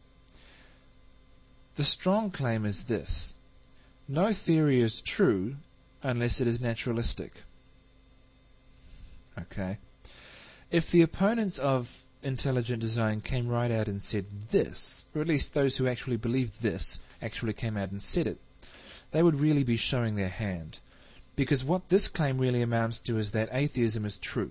The 1.75 1.85
strong 1.85 2.31
claim 2.31 2.65
is 2.65 2.85
this 2.85 3.35
no 4.09 4.33
theory 4.33 4.81
is 4.81 5.01
true 5.01 5.57
unless 6.03 6.41
it 6.41 6.47
is 6.47 6.61
naturalistic. 6.61 7.33
Okay? 9.37 9.79
If 10.71 10.91
the 10.91 11.03
opponents 11.03 11.59
of 11.59 12.06
intelligent 12.27 12.81
design 12.81 13.21
came 13.21 13.49
right 13.49 13.71
out 13.71 13.87
and 13.87 14.03
said 14.03 14.27
this, 14.51 15.07
or 15.15 15.23
at 15.23 15.29
least 15.29 15.55
those 15.55 15.77
who 15.77 15.87
actually 15.87 16.17
believed 16.17 16.61
this 16.61 17.01
actually 17.23 17.53
came 17.53 17.77
out 17.77 17.93
and 17.93 18.03
said 18.03 18.27
it, 18.27 18.39
they 19.13 19.23
would 19.23 19.41
really 19.41 19.63
be 19.63 19.77
showing 19.77 20.17
their 20.17 20.29
hand. 20.29 20.81
Because 21.37 21.65
what 21.65 21.89
this 21.89 22.09
claim 22.09 22.39
really 22.39 22.63
amounts 22.63 23.01
to 23.03 23.17
is 23.17 23.33
that 23.33 23.49
atheism 23.53 24.05
is 24.05 24.19
true. 24.19 24.51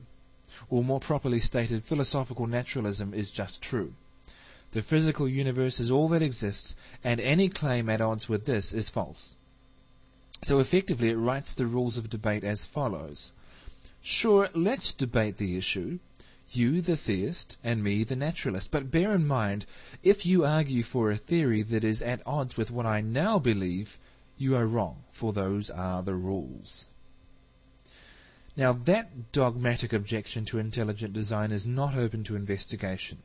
Or 0.70 0.84
more 0.84 1.00
properly 1.00 1.40
stated, 1.40 1.84
philosophical 1.84 2.48
naturalism 2.48 3.14
is 3.14 3.30
just 3.30 3.62
true. 3.62 3.94
The 4.72 4.82
physical 4.82 5.28
universe 5.28 5.80
is 5.80 5.92
all 5.92 6.08
that 6.10 6.22
exists, 6.22 6.76
and 7.04 7.20
any 7.20 7.50
claim 7.50 7.90
at 7.90 8.02
odds 8.02 8.30
with 8.30 8.46
this 8.46 8.74
is 8.74 8.90
false. 8.90 9.36
So 10.42 10.60
effectively, 10.60 11.10
it 11.10 11.16
writes 11.18 11.54
the 11.54 11.66
rules 11.66 11.98
of 11.98 12.10
debate 12.10 12.44
as 12.44 12.66
follows. 12.66 13.34
Sure, 14.02 14.50
let's 14.54 14.94
debate 14.94 15.38
the 15.38 15.58
issue, 15.58 16.00
you 16.52 16.82
the 16.82 16.96
theist, 16.96 17.58
and 17.64 17.84
me 17.84 18.04
the 18.04 18.16
naturalist. 18.16 18.72
But 18.72 18.92
bear 18.92 19.14
in 19.14 19.26
mind, 19.26 19.66
if 20.04 20.26
you 20.26 20.46
argue 20.46 20.84
for 20.84 21.10
a 21.10 21.18
theory 21.18 21.64
that 21.64 21.84
is 21.84 22.02
at 22.02 22.22
odds 22.26 22.58
with 22.58 22.72
what 22.72 22.86
I 22.86 23.02
now 23.02 23.40
believe, 23.40 23.98
you 24.38 24.56
are 24.56 24.68
wrong, 24.68 25.04
for 25.12 25.34
those 25.34 25.70
are 25.70 26.04
the 26.04 26.16
rules. 26.16 26.88
Now, 28.58 28.72
that 28.72 29.32
dogmatic 29.34 29.92
objection 29.92 30.46
to 30.46 30.60
intelligent 30.60 31.14
design 31.14 31.52
is 31.52 31.68
not 31.68 31.96
open 31.96 32.24
to 32.26 32.38
investigation. 32.38 33.18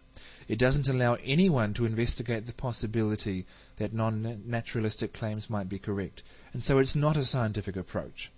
It 0.48 0.58
doesn't 0.58 0.88
allow 0.88 1.14
anyone 1.22 1.72
to 1.74 1.86
investigate 1.86 2.46
the 2.46 2.52
possibility 2.52 3.46
that 3.76 3.92
non 3.92 4.42
naturalistic 4.44 5.12
claims 5.12 5.48
might 5.48 5.68
be 5.68 5.78
correct, 5.78 6.22
and 6.52 6.62
so 6.62 6.78
it's 6.78 6.96
not 6.96 7.16
a 7.16 7.24
scientific 7.24 7.76
approach. 7.76 8.32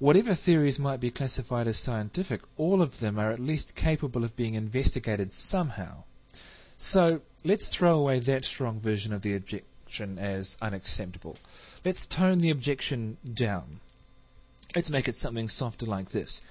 Whatever 0.00 0.32
theories 0.32 0.78
might 0.78 1.00
be 1.00 1.10
classified 1.10 1.66
as 1.66 1.76
scientific, 1.76 2.42
all 2.56 2.82
of 2.82 3.00
them 3.00 3.18
are 3.18 3.32
at 3.32 3.40
least 3.40 3.74
capable 3.74 4.22
of 4.22 4.36
being 4.36 4.54
investigated 4.54 5.32
somehow. 5.32 6.04
So 6.76 7.22
let's 7.44 7.66
throw 7.66 7.98
away 7.98 8.20
that 8.20 8.44
strong 8.44 8.78
version 8.78 9.12
of 9.12 9.22
the 9.22 9.34
objection 9.34 10.16
as 10.20 10.56
unacceptable. 10.62 11.36
Let's 11.84 12.06
tone 12.06 12.38
the 12.38 12.50
objection 12.50 13.16
down. 13.34 13.80
Let's 14.76 14.90
make 14.90 15.08
it 15.08 15.16
something 15.16 15.48
softer 15.48 15.86
like 15.86 16.10
this. 16.10 16.42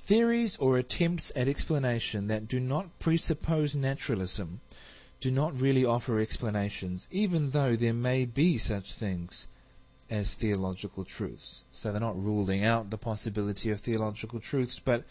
Theories 0.00 0.56
or 0.56 0.76
attempts 0.76 1.30
at 1.36 1.46
explanation 1.46 2.26
that 2.26 2.48
do 2.48 2.58
not 2.58 2.98
presuppose 2.98 3.76
naturalism 3.76 4.60
do 5.20 5.30
not 5.30 5.60
really 5.60 5.84
offer 5.84 6.18
explanations, 6.18 7.06
even 7.12 7.50
though 7.50 7.76
there 7.76 7.94
may 7.94 8.24
be 8.24 8.58
such 8.58 8.94
things 8.94 9.46
as 10.12 10.34
theological 10.34 11.06
truths. 11.06 11.64
So 11.72 11.90
they're 11.90 11.98
not 11.98 12.22
ruling 12.22 12.62
out 12.64 12.90
the 12.90 12.98
possibility 12.98 13.70
of 13.70 13.80
theological 13.80 14.40
truths, 14.40 14.78
but 14.78 15.04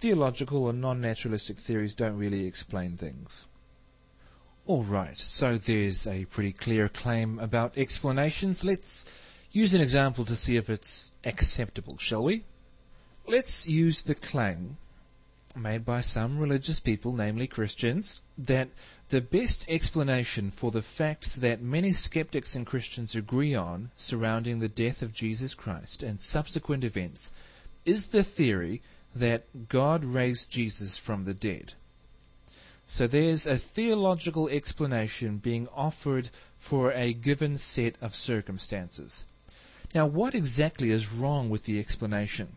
theological 0.00 0.64
or 0.64 0.72
non 0.72 1.00
naturalistic 1.00 1.58
theories 1.58 1.94
don't 1.94 2.18
really 2.18 2.44
explain 2.44 2.96
things. 2.96 3.46
Alright, 4.68 5.16
so 5.16 5.56
there's 5.58 6.08
a 6.08 6.24
pretty 6.24 6.52
clear 6.52 6.88
claim 6.88 7.38
about 7.38 7.78
explanations. 7.78 8.64
Let's 8.64 9.04
use 9.52 9.74
an 9.74 9.80
example 9.80 10.24
to 10.24 10.34
see 10.34 10.56
if 10.56 10.68
it's 10.68 11.12
acceptable, 11.24 11.96
shall 11.96 12.24
we? 12.24 12.44
Let's 13.28 13.68
use 13.68 14.02
the 14.02 14.16
claim 14.16 14.76
made 15.56 15.84
by 15.84 16.00
some 16.00 16.38
religious 16.38 16.78
people, 16.80 17.12
namely 17.12 17.46
Christians, 17.46 18.20
that 18.38 18.68
the 19.08 19.20
best 19.20 19.66
explanation 19.68 20.50
for 20.50 20.70
the 20.70 20.82
facts 20.82 21.34
that 21.36 21.60
many 21.60 21.92
skeptics 21.92 22.54
and 22.54 22.66
Christians 22.66 23.16
agree 23.16 23.54
on 23.54 23.90
surrounding 23.96 24.60
the 24.60 24.68
death 24.68 25.02
of 25.02 25.12
Jesus 25.12 25.54
Christ 25.54 26.02
and 26.02 26.20
subsequent 26.20 26.84
events 26.84 27.32
is 27.84 28.08
the 28.08 28.22
theory 28.22 28.82
that 29.14 29.68
God 29.68 30.04
raised 30.04 30.50
Jesus 30.50 30.96
from 30.96 31.22
the 31.22 31.34
dead. 31.34 31.72
So 32.86 33.06
there's 33.06 33.46
a 33.46 33.56
theological 33.56 34.48
explanation 34.48 35.38
being 35.38 35.68
offered 35.68 36.30
for 36.58 36.92
a 36.92 37.12
given 37.12 37.56
set 37.56 37.96
of 38.00 38.14
circumstances. 38.14 39.26
Now, 39.94 40.06
what 40.06 40.34
exactly 40.34 40.90
is 40.90 41.12
wrong 41.12 41.50
with 41.50 41.64
the 41.64 41.78
explanation? 41.78 42.56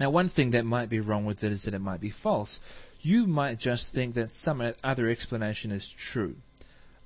Now, 0.00 0.10
one 0.10 0.28
thing 0.28 0.50
that 0.50 0.64
might 0.64 0.88
be 0.88 1.00
wrong 1.00 1.24
with 1.24 1.44
it 1.44 1.52
is 1.52 1.62
that 1.64 1.74
it 1.74 1.80
might 1.80 2.00
be 2.00 2.10
false. 2.10 2.60
You 3.00 3.26
might 3.26 3.58
just 3.58 3.92
think 3.92 4.14
that 4.14 4.32
some 4.32 4.72
other 4.82 5.08
explanation 5.08 5.70
is 5.70 5.88
true. 5.88 6.36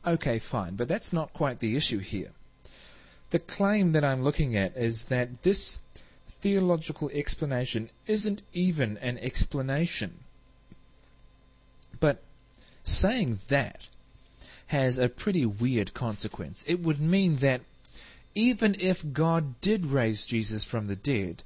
Okay, 0.07 0.38
fine, 0.38 0.75
but 0.76 0.88
that's 0.88 1.12
not 1.12 1.33
quite 1.33 1.61
the 1.61 1.76
issue 1.76 1.99
here. 1.99 2.30
The 3.30 3.38
claim 3.38 3.92
that 3.92 4.04
I'm 4.04 4.23
looking 4.23 4.57
at 4.57 4.76
is 4.76 5.04
that 5.04 5.42
this 5.42 5.80
theological 6.40 7.11
explanation 7.12 7.90
isn't 8.07 8.42
even 8.52 8.97
an 8.99 9.18
explanation. 9.18 10.21
But 12.00 12.23
saying 12.85 13.40
that 13.49 13.88
has 14.68 14.99
a 14.99 15.09
pretty 15.09 15.45
weird 15.45 15.95
consequence. 15.95 16.64
It 16.66 16.80
would 16.80 17.00
mean 17.00 17.37
that 17.37 17.62
even 18.35 18.76
if 18.78 19.12
God 19.12 19.61
did 19.61 19.87
raise 19.87 20.26
Jesus 20.26 20.64
from 20.64 20.87
the 20.87 20.97
dead, 20.97 21.42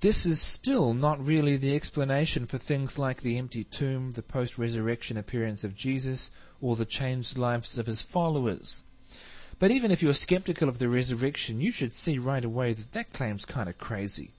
this 0.00 0.24
is 0.24 0.40
still 0.40 0.94
not 0.94 1.22
really 1.22 1.58
the 1.58 1.76
explanation 1.76 2.46
for 2.46 2.56
things 2.56 2.98
like 2.98 3.20
the 3.20 3.36
empty 3.36 3.64
tomb, 3.64 4.12
the 4.12 4.22
post 4.22 4.56
resurrection 4.56 5.18
appearance 5.18 5.62
of 5.62 5.74
Jesus, 5.74 6.30
or 6.60 6.74
the 6.74 6.86
changed 6.86 7.36
lives 7.36 7.78
of 7.78 7.86
his 7.86 8.00
followers. 8.00 8.82
But 9.58 9.70
even 9.70 9.90
if 9.90 10.02
you're 10.02 10.14
skeptical 10.14 10.70
of 10.70 10.78
the 10.78 10.88
resurrection, 10.88 11.60
you 11.60 11.70
should 11.70 11.92
see 11.92 12.18
right 12.18 12.44
away 12.44 12.72
that 12.72 12.92
that 12.92 13.12
claim's 13.12 13.44
kind 13.44 13.68
of 13.68 13.76
crazy. 13.76 14.32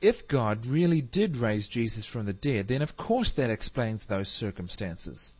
If 0.00 0.28
God 0.28 0.64
really 0.64 1.00
did 1.00 1.38
raise 1.38 1.66
Jesus 1.66 2.04
from 2.04 2.26
the 2.26 2.32
dead, 2.32 2.68
then 2.68 2.82
of 2.82 2.96
course 2.96 3.32
that 3.32 3.50
explains 3.50 4.06
those 4.06 4.28
circumstances. 4.28 5.34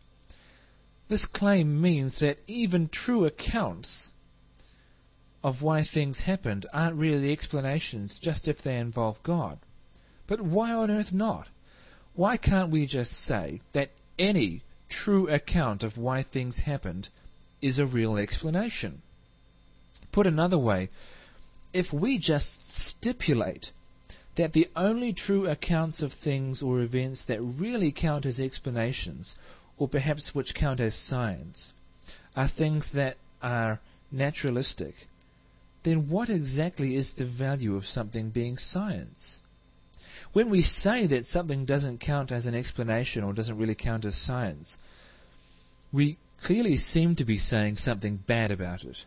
This 1.06 1.26
claim 1.26 1.80
means 1.80 2.18
that 2.18 2.40
even 2.49 2.88
true 2.88 3.25
accounts 3.25 4.11
of 5.45 5.61
why 5.61 5.83
things 5.83 6.23
happened 6.23 6.65
aren't 6.73 6.97
really 6.97 7.31
explanations 7.31 8.19
just 8.19 8.49
if 8.49 8.63
they 8.63 8.79
involve 8.79 9.23
God. 9.23 9.59
But 10.27 10.41
why 10.41 10.73
on 10.73 10.91
earth 10.91 11.13
not? 11.13 11.49
Why 12.15 12.39
can't 12.39 12.71
we 12.71 12.87
just 12.87 13.13
say 13.13 13.61
that 13.73 13.91
any 14.19 14.63
true 14.89 15.29
account 15.29 15.85
of 15.85 15.99
why 15.99 16.23
things 16.23 16.61
happened 16.61 17.11
is 17.61 17.79
a 17.79 17.85
real 17.85 18.17
explanation? 18.17 19.03
Put 20.13 20.27
another 20.27 20.57
way, 20.57 20.89
if 21.75 21.93
we 21.93 22.17
just 22.17 22.71
stipulate 22.73 23.71
that 24.37 24.55
the 24.55 24.69
only 24.75 25.13
true 25.13 25.47
accounts 25.47 26.03
of 26.03 26.13
things 26.13 26.63
or 26.63 26.81
events 26.81 27.23
that 27.25 27.43
really 27.43 27.93
count 27.93 28.25
as 28.25 28.41
explanations, 28.41 29.37
or 29.77 29.89
perhaps 29.89 30.35
which 30.35 30.55
count 30.55 30.81
as 30.81 30.95
science, 30.95 31.75
are 32.35 32.49
things 32.49 32.91
that 32.91 33.19
are 33.43 33.81
naturalistic, 34.11 35.07
then 35.85 36.09
what 36.09 36.29
exactly 36.29 36.97
is 36.97 37.12
the 37.12 37.25
value 37.25 37.76
of 37.76 37.87
something 37.87 38.31
being 38.31 38.57
science? 38.57 39.41
When 40.33 40.50
we 40.50 40.62
say 40.62 41.07
that 41.07 41.26
something 41.26 41.64
doesn't 41.64 42.00
count 42.00 42.33
as 42.33 42.47
an 42.47 42.55
explanation 42.55 43.23
or 43.23 43.33
doesn't 43.33 43.57
really 43.57 43.76
count 43.76 44.05
as 44.05 44.17
science, 44.17 44.79
we 45.93 46.17
clearly 46.43 46.76
seem 46.76 47.14
to 47.14 47.25
be 47.25 47.38
saying 47.38 47.76
something 47.76 48.17
bad 48.17 48.50
about 48.50 48.83
it. 48.83 49.05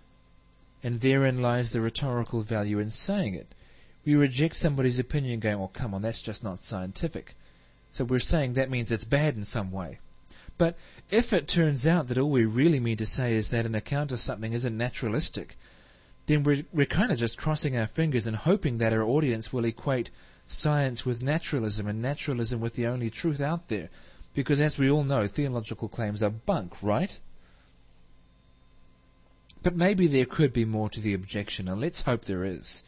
And 0.83 1.01
therein 1.01 1.41
lies 1.41 1.71
the 1.71 1.81
rhetorical 1.81 2.41
value 2.41 2.79
in 2.79 2.91
saying 2.91 3.33
it. 3.33 3.49
We 4.05 4.15
reject 4.15 4.55
somebody's 4.55 4.99
opinion 4.99 5.41
going, 5.41 5.57
oh, 5.57 5.67
come 5.73 5.93
on, 5.93 6.01
that's 6.01 6.21
just 6.21 6.43
not 6.43 6.63
scientific. 6.63 7.35
So 7.89 8.05
we're 8.05 8.19
saying 8.19 8.53
that 8.53 8.69
means 8.69 8.91
it's 8.91 9.03
bad 9.03 9.35
in 9.35 9.43
some 9.43 9.71
way. 9.71 9.99
But 10.57 10.77
if 11.09 11.33
it 11.33 11.47
turns 11.47 11.85
out 11.85 12.07
that 12.07 12.17
all 12.17 12.29
we 12.29 12.45
really 12.45 12.79
mean 12.79 12.97
to 12.97 13.05
say 13.05 13.35
is 13.35 13.49
that 13.49 13.65
an 13.65 13.75
account 13.75 14.11
of 14.11 14.19
something 14.19 14.53
isn't 14.53 14.77
naturalistic, 14.77 15.57
then 16.27 16.43
we're, 16.43 16.63
we're 16.71 16.85
kind 16.85 17.11
of 17.11 17.17
just 17.17 17.37
crossing 17.37 17.77
our 17.77 17.87
fingers 17.87 18.27
and 18.27 18.35
hoping 18.35 18.77
that 18.77 18.93
our 18.93 19.03
audience 19.03 19.51
will 19.51 19.65
equate 19.65 20.09
science 20.45 21.05
with 21.05 21.23
naturalism 21.23 21.87
and 21.87 22.01
naturalism 22.01 22.59
with 22.59 22.75
the 22.75 22.85
only 22.85 23.09
truth 23.09 23.41
out 23.41 23.69
there. 23.69 23.89
Because 24.33 24.61
as 24.61 24.77
we 24.77 24.89
all 24.89 25.03
know, 25.03 25.25
theological 25.25 25.87
claims 25.87 26.21
are 26.21 26.29
bunk, 26.29 26.83
right? 26.83 27.19
But 29.63 29.75
maybe 29.75 30.05
there 30.07 30.25
could 30.25 30.53
be 30.53 30.65
more 30.65 30.89
to 30.89 30.99
the 30.99 31.13
objection, 31.13 31.67
and 31.67 31.81
let's 31.81 32.03
hope 32.03 32.25
there 32.25 32.43
is. 32.43 32.83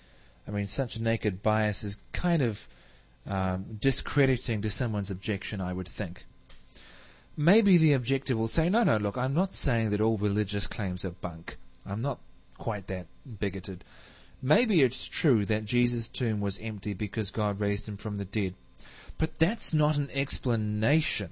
I 0.47 0.51
mean, 0.51 0.67
such 0.67 0.99
naked 0.99 1.41
bias 1.41 1.83
is 1.83 1.99
kind 2.11 2.41
of 2.41 2.67
um, 3.25 3.77
discrediting 3.79 4.61
to 4.61 4.69
someone's 4.69 5.11
objection, 5.11 5.61
I 5.61 5.73
would 5.73 5.87
think. 5.87 6.25
Maybe 7.35 7.77
the 7.77 7.93
objector 7.93 8.35
will 8.35 8.47
say, 8.47 8.69
no, 8.69 8.83
no, 8.83 8.97
look, 8.97 9.17
I'm 9.17 9.33
not 9.33 9.53
saying 9.53 9.91
that 9.91 10.01
all 10.01 10.17
religious 10.17 10.67
claims 10.67 11.05
are 11.05 11.11
bunk. 11.11 11.57
I'm 11.85 12.01
not 12.01 12.19
quite 12.59 12.85
that 12.87 13.07
bigoted. 13.39 13.83
Maybe 14.41 14.81
it's 14.81 15.05
true 15.05 15.43
that 15.45 15.65
Jesus' 15.65 16.07
tomb 16.07 16.39
was 16.39 16.59
empty 16.59 16.93
because 16.93 17.31
God 17.31 17.59
raised 17.59 17.89
him 17.89 17.97
from 17.97 18.17
the 18.17 18.25
dead. 18.25 18.53
But 19.17 19.39
that's 19.39 19.73
not 19.73 19.97
an 19.97 20.09
explanation 20.13 21.31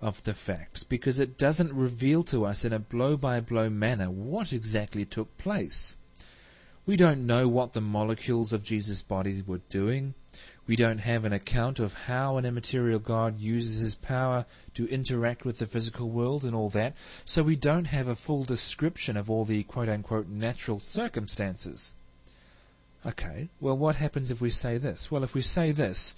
of 0.00 0.22
the 0.22 0.34
facts 0.34 0.82
because 0.84 1.20
it 1.20 1.38
doesn't 1.38 1.72
reveal 1.72 2.22
to 2.22 2.46
us 2.46 2.64
in 2.64 2.72
a 2.72 2.78
blow 2.78 3.16
by 3.16 3.40
blow 3.40 3.68
manner 3.68 4.10
what 4.10 4.52
exactly 4.52 5.04
took 5.04 5.36
place. 5.38 5.96
We 6.86 6.96
don't 6.96 7.26
know 7.26 7.46
what 7.46 7.74
the 7.74 7.80
molecules 7.80 8.52
of 8.52 8.62
Jesus' 8.62 9.02
body 9.02 9.42
were 9.46 9.60
doing. 9.68 10.14
We 10.68 10.76
don't 10.76 10.98
have 10.98 11.24
an 11.24 11.32
account 11.32 11.78
of 11.78 11.94
how 11.94 12.36
an 12.36 12.44
immaterial 12.44 12.98
God 12.98 13.40
uses 13.40 13.80
his 13.80 13.94
power 13.94 14.44
to 14.74 14.86
interact 14.88 15.46
with 15.46 15.58
the 15.58 15.66
physical 15.66 16.10
world 16.10 16.44
and 16.44 16.54
all 16.54 16.68
that, 16.68 16.94
so 17.24 17.42
we 17.42 17.56
don't 17.56 17.86
have 17.86 18.06
a 18.06 18.14
full 18.14 18.44
description 18.44 19.16
of 19.16 19.30
all 19.30 19.46
the 19.46 19.62
quote 19.62 19.88
unquote 19.88 20.28
natural 20.28 20.78
circumstances. 20.78 21.94
Okay, 23.06 23.48
well, 23.60 23.78
what 23.78 23.94
happens 23.94 24.30
if 24.30 24.42
we 24.42 24.50
say 24.50 24.76
this? 24.76 25.10
Well, 25.10 25.24
if 25.24 25.32
we 25.32 25.40
say 25.40 25.72
this, 25.72 26.16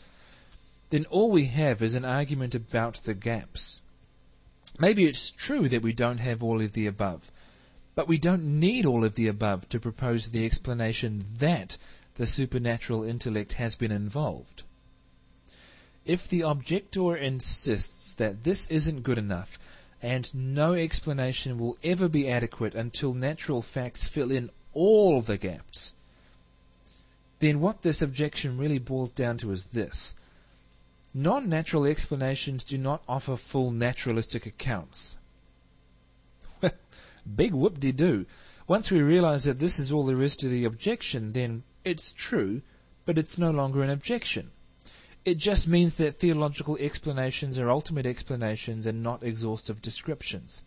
then 0.91 1.05
all 1.05 1.31
we 1.31 1.45
have 1.45 1.81
is 1.81 1.95
an 1.95 2.05
argument 2.05 2.53
about 2.53 2.95
the 3.05 3.15
gaps. 3.15 3.83
Maybe 4.81 5.05
it's 5.05 5.31
true 5.31 5.69
that 5.69 5.83
we 5.83 5.93
don't 5.93 6.19
have 6.19 6.43
all 6.43 6.61
of 6.61 6.73
the 6.73 6.89
above. 6.89 7.31
But 7.95 8.09
we 8.09 8.19
don't 8.19 8.59
need 8.59 8.85
all 8.85 9.05
of 9.05 9.15
the 9.15 9.29
above 9.29 9.69
to 9.69 9.79
propose 9.79 10.31
the 10.31 10.45
explanation 10.45 11.27
that 11.39 11.77
the 12.15 12.27
supernatural 12.27 13.05
intellect 13.05 13.55
has 13.55 13.77
been 13.77 13.93
involved. 13.93 14.63
If 16.05 16.29
the 16.29 16.43
objector 16.43 17.17
insists 17.17 18.15
that 18.15 18.45
this 18.45 18.69
isn't 18.69 19.03
good 19.03 19.19
enough, 19.19 19.59
and 20.03 20.35
no 20.35 20.73
explanation 20.75 21.59
will 21.59 21.77
ever 21.85 22.09
be 22.09 22.29
adequate 22.29 22.75
until 22.75 23.13
natural 23.13 23.63
facts 23.63 24.09
fill 24.09 24.31
in 24.31 24.51
all 24.73 25.21
the 25.21 25.37
gaps, 25.37 25.95
then 27.41 27.61
what 27.61 27.83
this 27.83 28.01
objection 28.03 28.59
really 28.59 28.79
boils 28.79 29.11
down 29.11 29.37
to 29.39 29.51
is 29.51 29.67
this. 29.67 30.15
Non 31.13 31.49
natural 31.49 31.85
explanations 31.85 32.65
do 32.65 32.79
not 32.79 33.03
offer 33.09 33.37
full 33.37 33.71
naturalistic 33.71 34.47
accounts. 34.47 35.19
Big 37.37 37.53
whoop-de-doo. 37.53 38.27
Once 38.69 38.91
we 38.91 39.01
realize 39.01 39.45
that 39.45 39.59
this 39.59 39.79
is 39.79 39.91
all 39.91 40.05
there 40.05 40.23
is 40.23 40.37
to 40.37 40.49
the 40.49 40.65
objection, 40.65 41.33
then 41.33 41.65
it's 41.85 42.13
true, 42.13 42.63
but 43.05 43.19
it's 43.19 43.39
no 43.39 43.51
longer 43.51 43.83
an 43.83 43.91
objection. 43.91 44.51
It 45.25 45.37
just 45.37 45.69
means 45.69 45.97
that 45.97 46.17
theological 46.17 46.77
explanations 46.79 47.59
are 47.59 47.71
ultimate 47.71 48.07
explanations 48.07 48.87
and 48.87 49.03
not 49.03 49.23
exhaustive 49.23 49.83
descriptions. 49.83 50.65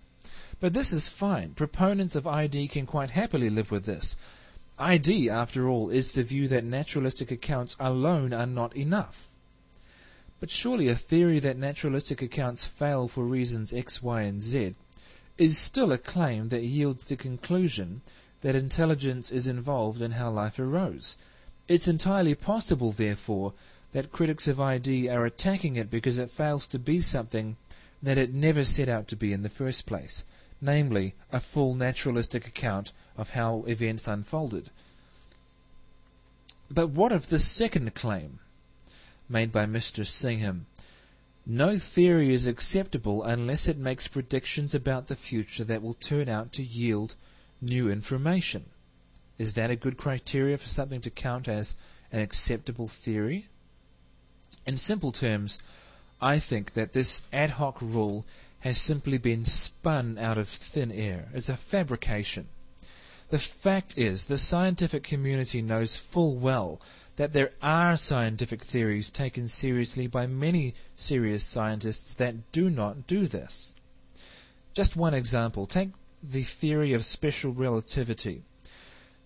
But 0.59 0.73
this 0.73 0.93
is 0.93 1.09
fine. 1.09 1.53
Proponents 1.53 2.15
of 2.15 2.27
ID 2.27 2.67
can 2.67 2.85
quite 2.85 3.11
happily 3.11 3.49
live 3.49 3.71
with 3.71 3.85
this. 3.85 4.15
ID, 4.77 5.29
after 5.29 5.67
all, 5.67 5.89
is 5.89 6.11
the 6.11 6.23
view 6.23 6.47
that 6.47 6.63
naturalistic 6.63 7.31
accounts 7.31 7.75
alone 7.79 8.33
are 8.33 8.45
not 8.45 8.75
enough. 8.75 9.29
But 10.39 10.49
surely 10.49 10.87
a 10.87 10.95
theory 10.95 11.39
that 11.39 11.57
naturalistic 11.57 12.21
accounts 12.21 12.65
fail 12.65 13.07
for 13.07 13.23
reasons 13.23 13.73
X, 13.73 14.03
Y, 14.03 14.21
and 14.21 14.41
Z 14.41 14.75
is 15.37 15.57
still 15.57 15.91
a 15.91 15.97
claim 15.97 16.49
that 16.49 16.63
yields 16.63 17.05
the 17.05 17.15
conclusion 17.15 18.01
that 18.43 18.55
intelligence 18.55 19.31
is 19.31 19.47
involved 19.47 20.01
in 20.01 20.11
how 20.11 20.29
life 20.29 20.59
arose. 20.59 21.17
It's 21.69 21.87
entirely 21.87 22.35
possible, 22.35 22.91
therefore, 22.91 23.53
that 23.93 24.11
critics 24.11 24.49
of 24.49 24.59
ID 24.59 25.07
are 25.07 25.25
attacking 25.25 25.77
it 25.77 25.89
because 25.89 26.17
it 26.17 26.29
fails 26.29 26.67
to 26.67 26.77
be 26.77 26.99
something 26.99 27.55
that 28.01 28.17
it 28.17 28.33
never 28.33 28.65
set 28.65 28.89
out 28.89 29.07
to 29.07 29.15
be 29.15 29.31
in 29.31 29.43
the 29.43 29.49
first 29.49 29.85
place, 29.85 30.25
namely, 30.59 31.15
a 31.31 31.39
full 31.39 31.73
naturalistic 31.73 32.45
account 32.45 32.91
of 33.15 33.29
how 33.29 33.63
events 33.65 34.09
unfolded. 34.09 34.69
But 36.69 36.89
what 36.89 37.13
of 37.13 37.29
the 37.29 37.39
second 37.39 37.95
claim 37.95 38.39
made 39.29 39.53
by 39.53 39.65
Mr. 39.65 40.05
Singham 40.05 40.65
no 41.45 41.77
theory 41.77 42.33
is 42.33 42.47
acceptable 42.47 43.23
unless 43.23 43.67
it 43.67 43.77
makes 43.77 44.07
predictions 44.07 44.75
about 44.75 45.07
the 45.07 45.15
future 45.15 45.63
that 45.63 45.81
will 45.81 45.93
turn 45.93 46.27
out 46.27 46.51
to 46.53 46.63
yield 46.63 47.15
new 47.63 47.89
information. 47.89 48.65
Is 49.37 49.53
that 49.53 49.71
a 49.71 49.75
good 49.75 49.97
criteria 49.97 50.57
for 50.57 50.67
something 50.67 51.01
to 51.01 51.09
count 51.09 51.47
as 51.47 51.75
an 52.11 52.19
acceptable 52.19 52.87
theory? 52.87 53.47
In 54.65 54.77
simple 54.77 55.11
terms, 55.11 55.59
I 56.21 56.39
think 56.39 56.73
that 56.73 56.93
this 56.93 57.21
ad 57.31 57.51
hoc 57.51 57.81
rule 57.81 58.25
has 58.59 58.79
simply 58.79 59.17
been 59.17 59.43
spun 59.43 60.17
out 60.17 60.37
of 60.37 60.47
thin 60.47 60.91
air 60.91 61.27
as 61.33 61.49
a 61.49 61.57
fabrication. 61.57 62.47
The 63.29 63.39
fact 63.39 63.97
is, 63.97 64.25
the 64.25 64.37
scientific 64.37 65.03
community 65.03 65.61
knows 65.61 65.97
full 65.97 66.35
well 66.35 66.79
that 67.15 67.33
there 67.33 67.51
are 67.61 67.95
scientific 67.95 68.63
theories 68.63 69.09
taken 69.09 69.47
seriously 69.47 70.07
by 70.07 70.27
many 70.27 70.75
serious 70.95 71.43
scientists 71.43 72.13
that 72.15 72.51
do 72.51 72.69
not 72.69 73.07
do 73.07 73.27
this. 73.27 73.75
Just 74.73 74.95
one 74.95 75.13
example. 75.13 75.67
Take 75.67 75.89
the 76.23 76.43
theory 76.43 76.93
of 76.93 77.03
special 77.03 77.51
relativity. 77.51 78.43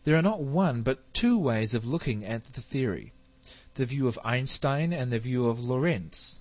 There 0.03 0.17
are 0.17 0.23
not 0.23 0.41
one 0.41 0.81
but 0.81 1.13
two 1.13 1.37
ways 1.37 1.73
of 1.73 1.85
looking 1.85 2.25
at 2.25 2.53
the 2.53 2.61
theory 2.61 3.13
the 3.75 3.85
view 3.85 4.07
of 4.07 4.17
Einstein 4.25 4.91
and 4.91 5.11
the 5.11 5.19
view 5.19 5.45
of 5.45 5.63
Lorentz. 5.63 6.39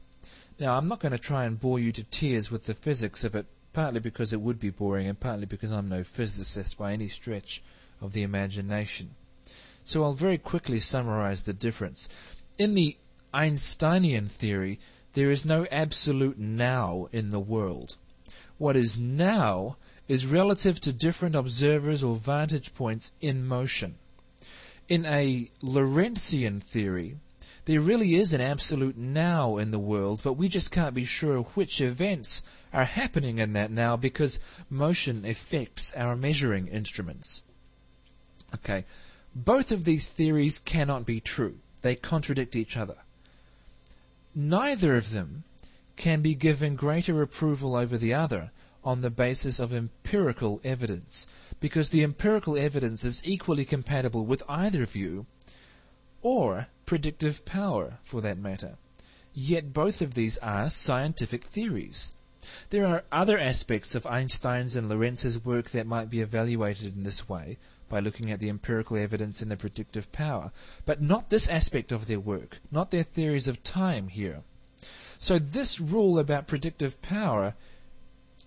Now, 0.58 0.78
I'm 0.78 0.88
not 0.88 1.00
going 1.00 1.12
to 1.12 1.18
try 1.18 1.44
and 1.44 1.60
bore 1.60 1.78
you 1.78 1.92
to 1.92 2.02
tears 2.02 2.50
with 2.50 2.64
the 2.64 2.72
physics 2.72 3.24
of 3.24 3.34
it, 3.34 3.44
partly 3.74 4.00
because 4.00 4.32
it 4.32 4.40
would 4.40 4.58
be 4.58 4.70
boring 4.70 5.06
and 5.06 5.20
partly 5.20 5.44
because 5.44 5.70
I'm 5.70 5.90
no 5.90 6.02
physicist 6.02 6.78
by 6.78 6.94
any 6.94 7.08
stretch 7.08 7.62
of 8.00 8.14
the 8.14 8.22
imagination. 8.22 9.16
So 9.84 10.02
I'll 10.02 10.14
very 10.14 10.38
quickly 10.38 10.80
summarize 10.80 11.42
the 11.42 11.52
difference. 11.52 12.08
In 12.56 12.72
the 12.72 12.96
Einsteinian 13.34 14.28
theory, 14.28 14.80
there 15.12 15.30
is 15.30 15.44
no 15.44 15.66
absolute 15.70 16.38
now 16.38 17.08
in 17.12 17.28
the 17.28 17.38
world. 17.38 17.96
What 18.56 18.76
is 18.76 18.98
now 18.98 19.76
is 20.08 20.26
relative 20.26 20.80
to 20.80 20.92
different 20.92 21.34
observers 21.34 22.02
or 22.04 22.16
vantage 22.16 22.74
points 22.74 23.12
in 23.20 23.46
motion. 23.46 23.96
In 24.88 25.04
a 25.04 25.50
Lorentzian 25.62 26.62
theory, 26.62 27.16
there 27.64 27.80
really 27.80 28.14
is 28.14 28.32
an 28.32 28.40
absolute 28.40 28.96
now 28.96 29.56
in 29.56 29.72
the 29.72 29.78
world, 29.78 30.20
but 30.22 30.34
we 30.34 30.48
just 30.48 30.70
can't 30.70 30.94
be 30.94 31.04
sure 31.04 31.42
which 31.42 31.80
events 31.80 32.44
are 32.72 32.84
happening 32.84 33.38
in 33.38 33.52
that 33.54 33.72
now 33.72 33.96
because 33.96 34.38
motion 34.70 35.24
affects 35.24 35.92
our 35.94 36.14
measuring 36.14 36.68
instruments. 36.68 37.42
Okay, 38.54 38.84
both 39.34 39.72
of 39.72 39.84
these 39.84 40.06
theories 40.06 40.60
cannot 40.60 41.04
be 41.04 41.20
true. 41.20 41.58
They 41.82 41.96
contradict 41.96 42.54
each 42.54 42.76
other. 42.76 42.98
Neither 44.34 44.94
of 44.94 45.10
them 45.10 45.42
can 45.96 46.22
be 46.22 46.34
given 46.34 46.76
greater 46.76 47.20
approval 47.20 47.74
over 47.74 47.98
the 47.98 48.14
other 48.14 48.52
on 48.86 49.00
the 49.00 49.10
basis 49.10 49.58
of 49.58 49.72
empirical 49.72 50.60
evidence, 50.62 51.26
because 51.58 51.90
the 51.90 52.04
empirical 52.04 52.56
evidence 52.56 53.04
is 53.04 53.20
equally 53.24 53.64
compatible 53.64 54.24
with 54.24 54.44
either 54.48 54.86
view, 54.86 55.26
or 56.22 56.68
predictive 56.86 57.44
power, 57.44 57.98
for 58.04 58.20
that 58.20 58.38
matter. 58.38 58.76
Yet 59.34 59.72
both 59.72 60.00
of 60.00 60.14
these 60.14 60.38
are 60.38 60.70
scientific 60.70 61.44
theories. 61.44 62.14
There 62.70 62.86
are 62.86 63.02
other 63.10 63.36
aspects 63.38 63.96
of 63.96 64.06
Einstein's 64.06 64.76
and 64.76 64.88
Lorentz's 64.88 65.44
work 65.44 65.70
that 65.70 65.86
might 65.86 66.08
be 66.08 66.20
evaluated 66.20 66.96
in 66.96 67.02
this 67.02 67.28
way, 67.28 67.58
by 67.88 67.98
looking 67.98 68.30
at 68.30 68.38
the 68.38 68.48
empirical 68.48 68.96
evidence 68.96 69.42
and 69.42 69.50
the 69.50 69.56
predictive 69.56 70.12
power, 70.12 70.52
but 70.84 71.02
not 71.02 71.30
this 71.30 71.48
aspect 71.48 71.90
of 71.90 72.06
their 72.06 72.20
work, 72.20 72.60
not 72.70 72.92
their 72.92 73.02
theories 73.02 73.48
of 73.48 73.64
time 73.64 74.08
here. 74.08 74.42
So 75.18 75.40
this 75.40 75.80
rule 75.80 76.20
about 76.20 76.46
predictive 76.46 77.02
power 77.02 77.54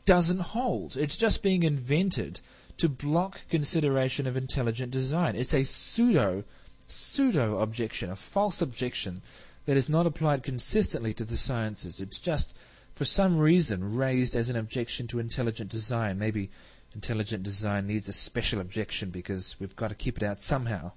doesn't 0.09 0.39
hold. 0.39 0.97
It's 0.97 1.15
just 1.15 1.43
being 1.43 1.61
invented 1.61 2.41
to 2.79 2.89
block 2.89 3.41
consideration 3.47 4.25
of 4.25 4.35
intelligent 4.35 4.91
design. 4.91 5.35
It's 5.35 5.53
a 5.53 5.61
pseudo 5.61 6.45
pseudo 6.87 7.59
objection, 7.59 8.09
a 8.09 8.15
false 8.15 8.59
objection 8.59 9.21
that 9.65 9.77
is 9.77 9.87
not 9.87 10.07
applied 10.07 10.41
consistently 10.41 11.13
to 11.13 11.23
the 11.23 11.37
sciences. 11.37 12.01
It's 12.01 12.17
just 12.17 12.57
for 12.95 13.05
some 13.05 13.37
reason 13.37 13.95
raised 13.95 14.35
as 14.35 14.49
an 14.49 14.55
objection 14.55 15.05
to 15.09 15.19
intelligent 15.19 15.69
design. 15.69 16.17
Maybe 16.17 16.49
intelligent 16.95 17.43
design 17.43 17.85
needs 17.85 18.09
a 18.09 18.13
special 18.13 18.61
objection 18.61 19.11
because 19.11 19.57
we've 19.59 19.75
got 19.75 19.89
to 19.89 19.95
keep 19.95 20.17
it 20.17 20.23
out 20.23 20.39
somehow. 20.39 20.93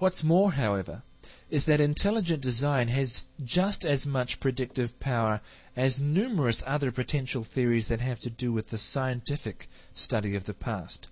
What's 0.00 0.24
more, 0.24 0.50
however, 0.50 1.02
is 1.50 1.66
that 1.66 1.80
intelligent 1.80 2.40
design 2.40 2.88
has 2.88 3.26
just 3.44 3.84
as 3.84 4.06
much 4.06 4.38
predictive 4.38 4.98
power 5.00 5.40
as 5.76 6.00
numerous 6.00 6.62
other 6.66 6.92
potential 6.92 7.42
theories 7.42 7.88
that 7.88 8.00
have 8.00 8.20
to 8.20 8.30
do 8.30 8.52
with 8.52 8.68
the 8.68 8.78
scientific 8.78 9.68
study 9.92 10.36
of 10.36 10.44
the 10.44 10.54
past. 10.54 11.08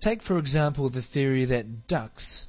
Take, 0.00 0.20
for 0.20 0.36
example, 0.36 0.88
the 0.88 1.00
theory 1.00 1.44
that 1.44 1.86
ducks, 1.86 2.48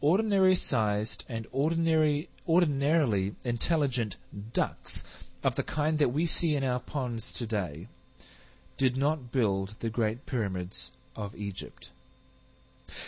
ordinary 0.00 0.54
sized 0.54 1.24
and 1.28 1.46
ordinary, 1.52 2.30
ordinarily 2.48 3.34
intelligent 3.44 4.16
ducks 4.52 5.04
of 5.42 5.56
the 5.56 5.62
kind 5.62 5.98
that 5.98 6.08
we 6.08 6.24
see 6.24 6.56
in 6.56 6.64
our 6.64 6.80
ponds 6.80 7.32
today, 7.32 7.86
did 8.78 8.96
not 8.96 9.30
build 9.30 9.76
the 9.80 9.90
great 9.90 10.24
pyramids 10.24 10.90
of 11.14 11.36
Egypt. 11.36 11.90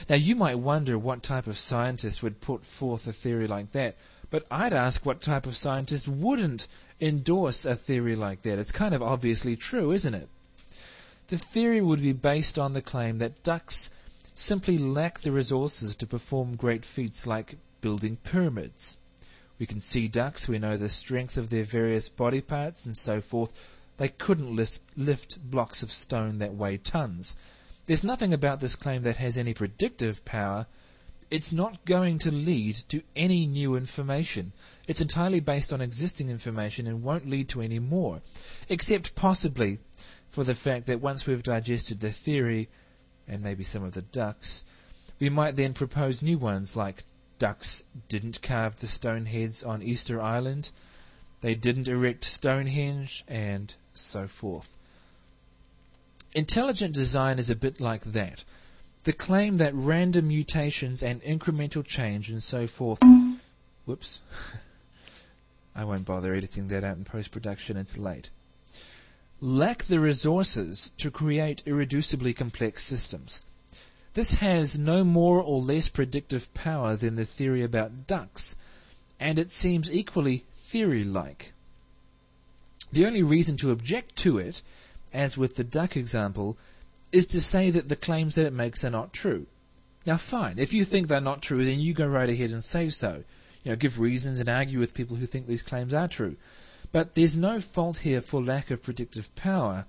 Now, 0.08 0.16
you 0.16 0.36
might 0.36 0.58
wonder 0.58 0.98
what 0.98 1.22
type 1.22 1.46
of 1.46 1.58
scientist 1.58 2.22
would 2.22 2.40
put 2.40 2.64
forth 2.64 3.06
a 3.06 3.12
theory 3.12 3.46
like 3.46 3.72
that, 3.72 3.96
but 4.30 4.46
I'd 4.50 4.72
ask 4.72 5.06
what 5.06 5.20
type 5.20 5.46
of 5.46 5.56
scientist 5.56 6.08
wouldn't 6.08 6.66
endorse 7.00 7.64
a 7.64 7.76
theory 7.76 8.16
like 8.16 8.42
that. 8.42 8.58
It's 8.58 8.72
kind 8.72 8.94
of 8.94 9.02
obviously 9.02 9.56
true, 9.56 9.92
isn't 9.92 10.14
it? 10.14 10.28
The 11.28 11.38
theory 11.38 11.80
would 11.80 12.02
be 12.02 12.12
based 12.12 12.58
on 12.58 12.72
the 12.72 12.82
claim 12.82 13.18
that 13.18 13.42
ducks 13.42 13.90
simply 14.34 14.78
lack 14.78 15.20
the 15.20 15.32
resources 15.32 15.96
to 15.96 16.06
perform 16.06 16.56
great 16.56 16.84
feats 16.84 17.26
like 17.26 17.56
building 17.80 18.16
pyramids. 18.22 18.98
We 19.58 19.66
can 19.66 19.80
see 19.80 20.08
ducks, 20.08 20.48
we 20.48 20.58
know 20.58 20.76
the 20.76 20.88
strength 20.88 21.38
of 21.38 21.50
their 21.50 21.64
various 21.64 22.08
body 22.08 22.40
parts 22.40 22.84
and 22.84 22.96
so 22.96 23.20
forth. 23.20 23.52
They 23.96 24.08
couldn't 24.08 24.54
lift 24.54 25.50
blocks 25.50 25.82
of 25.82 25.90
stone 25.90 26.38
that 26.38 26.54
weigh 26.54 26.76
tons. 26.76 27.36
There's 27.86 28.04
nothing 28.04 28.32
about 28.32 28.60
this 28.60 28.74
claim 28.74 29.02
that 29.02 29.16
has 29.16 29.38
any 29.38 29.54
predictive 29.54 30.24
power. 30.24 30.66
It's 31.30 31.52
not 31.52 31.84
going 31.84 32.18
to 32.20 32.32
lead 32.32 32.76
to 32.88 33.02
any 33.14 33.46
new 33.46 33.76
information. 33.76 34.52
It's 34.88 35.00
entirely 35.00 35.40
based 35.40 35.72
on 35.72 35.80
existing 35.80 36.28
information 36.28 36.86
and 36.86 37.02
won't 37.02 37.28
lead 37.28 37.48
to 37.50 37.60
any 37.60 37.78
more. 37.78 38.22
Except 38.68 39.14
possibly 39.14 39.78
for 40.30 40.42
the 40.42 40.54
fact 40.54 40.86
that 40.86 41.00
once 41.00 41.26
we've 41.26 41.42
digested 41.42 42.00
the 42.00 42.10
theory, 42.10 42.68
and 43.28 43.42
maybe 43.42 43.62
some 43.62 43.84
of 43.84 43.92
the 43.92 44.02
ducks, 44.02 44.64
we 45.18 45.30
might 45.30 45.56
then 45.56 45.72
propose 45.72 46.22
new 46.22 46.38
ones 46.38 46.76
like 46.76 47.04
ducks 47.38 47.84
didn't 48.08 48.42
carve 48.42 48.80
the 48.80 48.86
stone 48.86 49.26
heads 49.26 49.62
on 49.62 49.82
Easter 49.82 50.20
Island, 50.20 50.70
they 51.40 51.54
didn't 51.54 51.88
erect 51.88 52.24
Stonehenge, 52.24 53.24
and 53.28 53.74
so 53.94 54.26
forth. 54.26 54.75
Intelligent 56.36 56.92
design 56.92 57.38
is 57.38 57.48
a 57.48 57.56
bit 57.56 57.80
like 57.80 58.04
that. 58.04 58.44
The 59.04 59.14
claim 59.14 59.56
that 59.56 59.74
random 59.74 60.28
mutations 60.28 61.02
and 61.02 61.22
incremental 61.22 61.82
change 61.82 62.28
and 62.28 62.42
so 62.42 62.66
forth. 62.66 63.00
Whoops. 63.86 64.20
I 65.74 65.84
won't 65.84 66.04
bother 66.04 66.34
editing 66.34 66.68
that 66.68 66.84
out 66.84 66.98
in 66.98 67.06
post 67.06 67.30
production, 67.30 67.78
it's 67.78 67.96
late. 67.96 68.28
Lack 69.40 69.84
the 69.84 69.98
resources 69.98 70.92
to 70.98 71.10
create 71.10 71.64
irreducibly 71.64 72.36
complex 72.36 72.84
systems. 72.84 73.40
This 74.12 74.34
has 74.34 74.78
no 74.78 75.04
more 75.04 75.40
or 75.40 75.62
less 75.62 75.88
predictive 75.88 76.52
power 76.52 76.96
than 76.96 77.16
the 77.16 77.24
theory 77.24 77.62
about 77.62 78.06
ducks, 78.06 78.56
and 79.18 79.38
it 79.38 79.50
seems 79.50 79.90
equally 79.90 80.44
theory 80.54 81.02
like. 81.02 81.54
The 82.92 83.06
only 83.06 83.22
reason 83.22 83.56
to 83.56 83.70
object 83.70 84.16
to 84.16 84.36
it 84.36 84.60
as 85.16 85.36
with 85.36 85.56
the 85.56 85.64
duck 85.64 85.96
example, 85.96 86.56
is 87.12 87.26
to 87.28 87.40
say 87.40 87.70
that 87.70 87.88
the 87.88 87.96
claims 87.96 88.34
that 88.34 88.46
it 88.46 88.52
makes 88.52 88.84
are 88.84 88.90
not 88.90 89.12
true. 89.12 89.46
Now, 90.06 90.16
fine. 90.16 90.58
If 90.58 90.72
you 90.72 90.84
think 90.84 91.08
they're 91.08 91.20
not 91.20 91.42
true, 91.42 91.64
then 91.64 91.80
you 91.80 91.92
go 91.92 92.06
right 92.06 92.28
ahead 92.28 92.50
and 92.50 92.62
say 92.62 92.88
so. 92.88 93.24
You 93.64 93.72
know, 93.72 93.76
give 93.76 93.98
reasons 93.98 94.38
and 94.38 94.48
argue 94.48 94.78
with 94.78 94.94
people 94.94 95.16
who 95.16 95.26
think 95.26 95.46
these 95.46 95.62
claims 95.62 95.92
are 95.92 96.06
true. 96.06 96.36
But 96.92 97.14
there's 97.14 97.36
no 97.36 97.60
fault 97.60 97.98
here 97.98 98.20
for 98.20 98.40
lack 98.40 98.70
of 98.70 98.82
predictive 98.82 99.34
power. 99.34 99.86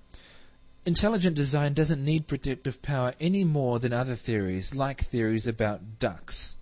Intelligent 0.86 1.36
design 1.36 1.74
doesn't 1.74 2.04
need 2.04 2.28
predictive 2.28 2.82
power 2.82 3.14
any 3.20 3.44
more 3.44 3.78
than 3.78 3.94
other 3.94 4.16
theories, 4.16 4.74
like 4.74 5.02
theories 5.02 5.48
about 5.48 6.00
ducks. 6.00 6.56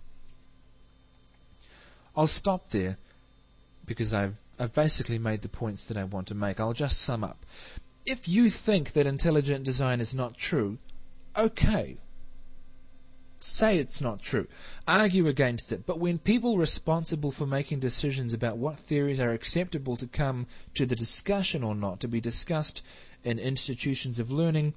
I'll 2.14 2.26
stop 2.26 2.70
there 2.70 2.96
because 3.84 4.12
I've 4.12 4.34
I've 4.58 4.74
basically 4.74 5.18
made 5.18 5.42
the 5.42 5.50
points 5.50 5.84
that 5.84 5.98
I 5.98 6.04
want 6.04 6.28
to 6.28 6.34
make. 6.34 6.60
I'll 6.60 6.72
just 6.72 7.00
sum 7.02 7.22
up 7.22 7.44
if 8.06 8.28
you 8.28 8.48
think 8.48 8.92
that 8.92 9.06
intelligent 9.06 9.64
design 9.64 10.00
is 10.00 10.14
not 10.14 10.38
true, 10.38 10.78
okay. 11.36 11.96
Say 13.38 13.78
it's 13.78 14.00
not 14.00 14.22
true. 14.22 14.46
Argue 14.88 15.26
against 15.26 15.72
it. 15.72 15.84
But 15.84 15.98
when 15.98 16.18
people 16.18 16.56
responsible 16.56 17.30
for 17.30 17.46
making 17.46 17.80
decisions 17.80 18.32
about 18.32 18.58
what 18.58 18.78
theories 18.78 19.20
are 19.20 19.32
acceptable 19.32 19.96
to 19.96 20.06
come 20.06 20.46
to 20.74 20.86
the 20.86 20.96
discussion 20.96 21.62
or 21.62 21.74
not, 21.74 22.00
to 22.00 22.08
be 22.08 22.20
discussed 22.20 22.84
in 23.24 23.38
institutions 23.38 24.18
of 24.18 24.30
learning, 24.30 24.74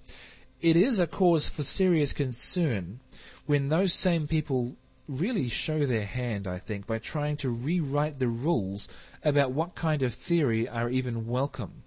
it 0.60 0.76
is 0.76 1.00
a 1.00 1.08
cause 1.08 1.48
for 1.48 1.64
serious 1.64 2.12
concern 2.12 3.00
when 3.46 3.70
those 3.70 3.94
same 3.94 4.28
people 4.28 4.76
really 5.08 5.48
show 5.48 5.86
their 5.86 6.06
hand, 6.06 6.48
I 6.48 6.60
think, 6.60 6.86
by 6.86 7.00
trying 7.00 7.38
to 7.38 7.50
rewrite 7.50 8.20
the 8.20 8.28
rules 8.28 8.90
about 9.24 9.52
what 9.52 9.76
kind 9.76 10.04
of 10.04 10.14
theory 10.14 10.68
are 10.68 10.90
even 10.90 11.28
welcome. 11.28 11.84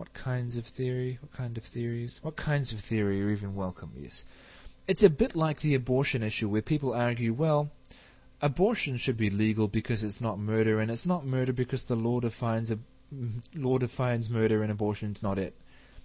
What 0.00 0.14
kinds 0.14 0.56
of 0.56 0.64
theory? 0.64 1.18
What 1.20 1.34
kind 1.34 1.58
of 1.58 1.64
theories? 1.64 2.20
What 2.22 2.34
kinds 2.34 2.72
of 2.72 2.80
theory 2.80 3.22
are 3.22 3.28
even 3.28 3.54
welcome? 3.54 3.92
Yes. 3.94 4.24
It's 4.88 5.02
a 5.02 5.10
bit 5.10 5.36
like 5.36 5.60
the 5.60 5.74
abortion 5.74 6.22
issue 6.22 6.48
where 6.48 6.62
people 6.62 6.94
argue, 6.94 7.34
well, 7.34 7.70
abortion 8.40 8.96
should 8.96 9.18
be 9.18 9.28
legal 9.28 9.68
because 9.68 10.02
it's 10.02 10.18
not 10.18 10.38
murder, 10.38 10.80
and 10.80 10.90
it's 10.90 11.06
not 11.06 11.26
murder 11.26 11.52
because 11.52 11.84
the 11.84 11.96
law 11.96 12.18
defines 12.18 12.70
a 12.70 12.78
mm, 13.14 13.42
law 13.54 13.76
defines 13.76 14.30
murder 14.30 14.62
and 14.62 14.72
abortion's 14.72 15.22
not 15.22 15.38
it. 15.38 15.54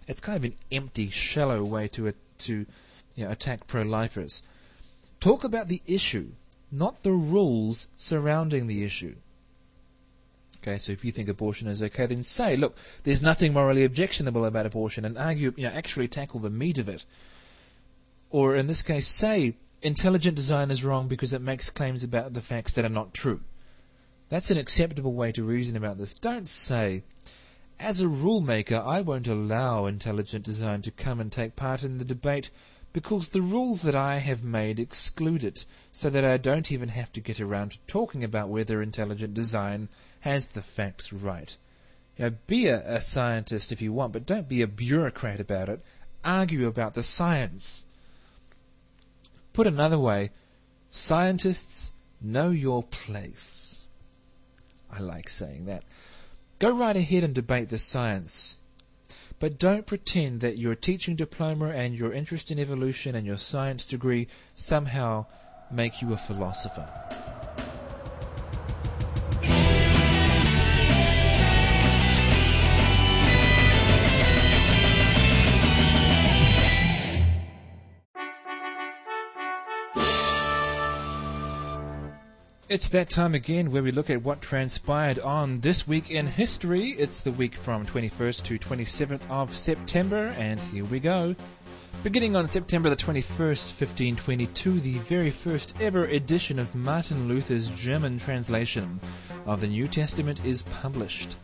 It's 0.09 0.19
kind 0.19 0.35
of 0.35 0.43
an 0.43 0.57
empty, 0.73 1.09
shallow 1.09 1.63
way 1.63 1.87
to 1.87 2.13
to 2.39 2.65
you 3.15 3.23
know, 3.23 3.31
attack 3.31 3.65
pro-lifers. 3.65 4.43
Talk 5.21 5.45
about 5.45 5.69
the 5.69 5.81
issue, 5.87 6.33
not 6.69 7.03
the 7.03 7.13
rules 7.13 7.87
surrounding 7.95 8.67
the 8.67 8.83
issue. 8.83 9.15
Okay, 10.67 10.79
so 10.79 10.91
if 10.91 11.05
you 11.05 11.11
think 11.11 11.29
abortion 11.29 11.67
is 11.67 11.83
okay, 11.83 12.07
then 12.07 12.23
say, 12.23 12.55
look, 12.55 12.75
there's 13.03 13.21
nothing 13.21 13.53
morally 13.53 13.83
objectionable 13.83 14.45
about 14.45 14.65
abortion, 14.65 15.05
and 15.05 15.15
argue, 15.15 15.53
you 15.55 15.63
know, 15.63 15.69
actually 15.69 16.07
tackle 16.07 16.39
the 16.39 16.49
meat 16.49 16.79
of 16.79 16.89
it. 16.89 17.05
Or 18.31 18.55
in 18.55 18.65
this 18.65 18.81
case, 18.81 19.07
say 19.07 19.57
intelligent 19.83 20.35
design 20.35 20.71
is 20.71 20.83
wrong 20.83 21.07
because 21.07 21.33
it 21.33 21.41
makes 21.41 21.69
claims 21.69 22.03
about 22.03 22.33
the 22.33 22.41
facts 22.41 22.71
that 22.73 22.83
are 22.83 22.89
not 22.89 23.13
true. 23.13 23.41
That's 24.29 24.49
an 24.49 24.57
acceptable 24.57 25.13
way 25.13 25.31
to 25.33 25.43
reason 25.43 25.77
about 25.77 25.99
this. 25.99 26.15
Don't 26.15 26.49
say 26.49 27.03
As 27.79 28.01
a 28.01 28.07
rule 28.07 28.41
maker, 28.41 28.81
I 28.83 29.01
won't 29.01 29.27
allow 29.27 29.85
intelligent 29.85 30.45
design 30.45 30.81
to 30.81 30.91
come 30.91 31.19
and 31.19 31.31
take 31.31 31.55
part 31.55 31.83
in 31.83 31.99
the 31.99 32.05
debate 32.05 32.49
because 32.95 33.29
the 33.29 33.41
rules 33.41 33.81
that 33.81 33.93
I 33.93 34.19
have 34.19 34.41
made 34.41 34.79
exclude 34.79 35.43
it, 35.43 35.65
so 35.91 36.09
that 36.09 36.23
I 36.23 36.37
don't 36.37 36.71
even 36.71 36.87
have 36.87 37.11
to 37.11 37.19
get 37.19 37.41
around 37.41 37.71
to 37.71 37.79
talking 37.87 38.23
about 38.23 38.47
whether 38.47 38.81
intelligent 38.81 39.33
design 39.33 39.89
has 40.25 40.47
the 40.47 40.61
facts 40.61 41.13
right. 41.13 41.55
You 42.17 42.25
know, 42.25 42.35
be 42.47 42.65
a, 42.65 42.95
a 42.95 42.99
scientist 42.99 43.71
if 43.71 43.79
you 43.79 43.93
want, 43.93 44.11
but 44.11 44.25
don't 44.25 44.49
be 44.49 44.63
a 44.63 44.67
bureaucrat 44.67 45.39
about 45.39 45.69
it. 45.69 45.85
Argue 46.23 46.65
about 46.65 46.95
the 46.95 47.03
science. 47.03 47.85
Put 49.53 49.67
another 49.67 49.99
way, 49.99 50.31
scientists 50.89 51.93
know 52.19 52.49
your 52.49 52.81
place. 52.81 53.85
I 54.89 54.99
like 54.99 55.29
saying 55.29 55.65
that. 55.65 55.83
Go 56.57 56.71
right 56.71 56.95
ahead 56.95 57.23
and 57.23 57.35
debate 57.35 57.69
the 57.69 57.77
science. 57.77 58.57
But 59.39 59.59
don't 59.59 59.85
pretend 59.85 60.39
that 60.39 60.57
your 60.57 60.73
teaching 60.73 61.15
diploma 61.15 61.69
and 61.69 61.93
your 61.93 62.13
interest 62.13 62.49
in 62.49 62.57
evolution 62.57 63.13
and 63.13 63.27
your 63.27 63.37
science 63.37 63.85
degree 63.85 64.27
somehow 64.55 65.27
make 65.69 66.01
you 66.01 66.13
a 66.13 66.17
philosopher. 66.17 66.89
It's 82.75 82.89
that 82.89 83.09
time 83.09 83.35
again 83.35 83.71
where 83.71 83.81
we 83.83 83.91
look 83.93 84.09
at 84.09 84.21
what 84.21 84.41
transpired 84.41 85.17
on 85.19 85.61
this 85.61 85.87
week 85.87 86.11
in 86.11 86.27
history. 86.27 86.89
It's 86.89 87.21
the 87.21 87.31
week 87.31 87.55
from 87.55 87.85
21st 87.85 88.43
to 88.43 88.59
27th 88.59 89.21
of 89.31 89.55
September, 89.55 90.35
and 90.37 90.59
here 90.59 90.83
we 90.83 90.99
go. 90.99 91.37
Beginning 92.03 92.35
on 92.35 92.47
September 92.47 92.89
the 92.89 92.97
21st, 92.97 93.79
1522, 93.79 94.81
the 94.81 94.97
very 94.97 95.29
first 95.29 95.73
ever 95.79 96.03
edition 96.03 96.59
of 96.59 96.75
Martin 96.75 97.29
Luther's 97.29 97.69
German 97.69 98.19
translation 98.19 98.99
of 99.45 99.61
the 99.61 99.67
New 99.67 99.87
Testament 99.87 100.43
is 100.43 100.63
published. 100.63 101.37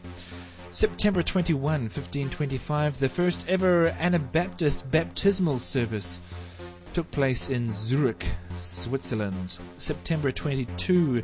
September 0.72 1.22
21, 1.22 1.62
1525, 1.84 3.00
the 3.00 3.08
first 3.08 3.46
ever 3.48 3.88
Anabaptist 4.00 4.92
baptismal 4.92 5.60
service 5.60 6.20
took 6.94 7.10
place 7.10 7.50
in 7.50 7.72
Zurich, 7.72 8.26
Switzerland. 8.62 9.58
September 9.78 10.32
22, 10.32 11.22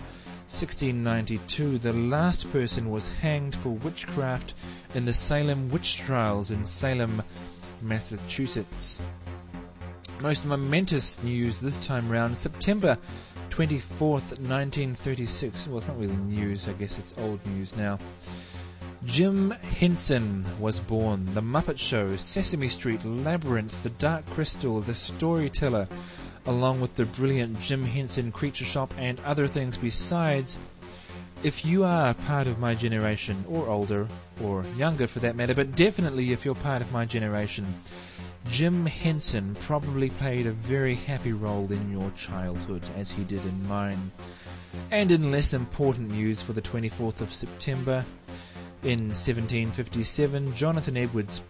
1692, 0.47 1.78
the 1.78 1.93
last 1.93 2.50
person 2.52 2.89
was 2.89 3.10
hanged 3.10 3.56
for 3.56 3.69
witchcraft 3.69 4.54
in 4.95 5.06
the 5.06 5.13
Salem 5.13 5.69
witch 5.69 5.97
trials 5.97 6.52
in 6.52 6.63
Salem, 6.63 7.21
Massachusetts. 7.82 9.02
Most 10.21 10.45
momentous 10.45 11.21
news 11.21 11.60
this 11.60 11.78
time 11.78 12.10
round, 12.10 12.38
September 12.38 12.97
24th, 13.50 14.39
1936. 14.39 15.67
Well, 15.67 15.78
it's 15.78 15.88
not 15.88 16.00
really 16.00 16.15
news, 16.15 16.67
I 16.67 16.73
guess 16.73 16.97
it's 16.97 17.15
old 17.17 17.45
news 17.45 17.76
now. 17.76 18.00
Jim 19.06 19.52
Henson 19.52 20.45
was 20.60 20.80
born. 20.80 21.26
The 21.34 21.41
Muppet 21.41 21.78
Show, 21.78 22.15
Sesame 22.15 22.67
Street, 22.67 23.06
Labyrinth, 23.06 23.84
The 23.84 23.91
Dark 23.91 24.26
Crystal, 24.32 24.82
The 24.82 24.95
Storyteller, 24.95 25.88
along 26.47 26.81
with 26.81 26.95
the 26.95 27.05
brilliant 27.05 27.60
Jim 27.60 27.83
Henson 27.83 28.31
Creature 28.31 28.65
Shop 28.65 28.93
and 28.97 29.19
other 29.19 29.47
things 29.47 29.77
besides. 29.77 30.57
If 31.43 31.63
you 31.63 31.83
are 31.83 32.13
part 32.15 32.47
of 32.47 32.57
my 32.57 32.73
generation, 32.73 33.45
or 33.47 33.67
older, 33.67 34.07
or 34.41 34.63
younger 34.75 35.05
for 35.05 35.19
that 35.19 35.36
matter, 35.36 35.53
but 35.53 35.75
definitely 35.75 36.31
if 36.31 36.45
you're 36.45 36.55
part 36.55 36.81
of 36.81 36.91
my 36.91 37.05
generation, 37.05 37.65
Jim 38.49 38.86
Henson 38.86 39.55
probably 39.60 40.10
played 40.10 40.47
a 40.47 40.51
very 40.51 40.95
happy 40.95 41.33
role 41.33 41.71
in 41.71 41.91
your 41.91 42.10
childhood, 42.12 42.89
as 42.97 43.12
he 43.12 43.23
did 43.23 43.45
in 43.45 43.67
mine. 43.67 44.12
And 44.89 45.12
in 45.12 45.31
less 45.31 45.53
important 45.53 46.12
news 46.12 46.41
for 46.41 46.53
the 46.53 46.62
24th 46.62 47.21
of 47.21 47.33
September, 47.33 48.03
in 48.83 49.10
1757, 49.10 50.55
Jonathan 50.55 50.97
Edwards, 50.97 51.43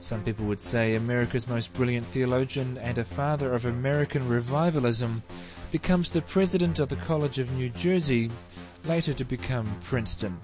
some 0.00 0.22
people 0.22 0.46
would 0.46 0.60
say 0.60 0.94
America's 0.94 1.48
most 1.48 1.72
brilliant 1.72 2.06
theologian 2.06 2.78
and 2.78 2.98
a 2.98 3.04
father 3.04 3.52
of 3.52 3.66
American 3.66 4.28
revivalism, 4.28 5.22
becomes 5.72 6.10
the 6.10 6.22
president 6.22 6.78
of 6.78 6.88
the 6.88 6.96
College 6.96 7.38
of 7.38 7.50
New 7.52 7.68
Jersey, 7.70 8.30
later 8.84 9.12
to 9.12 9.24
become 9.24 9.70
Princeton, 9.82 10.38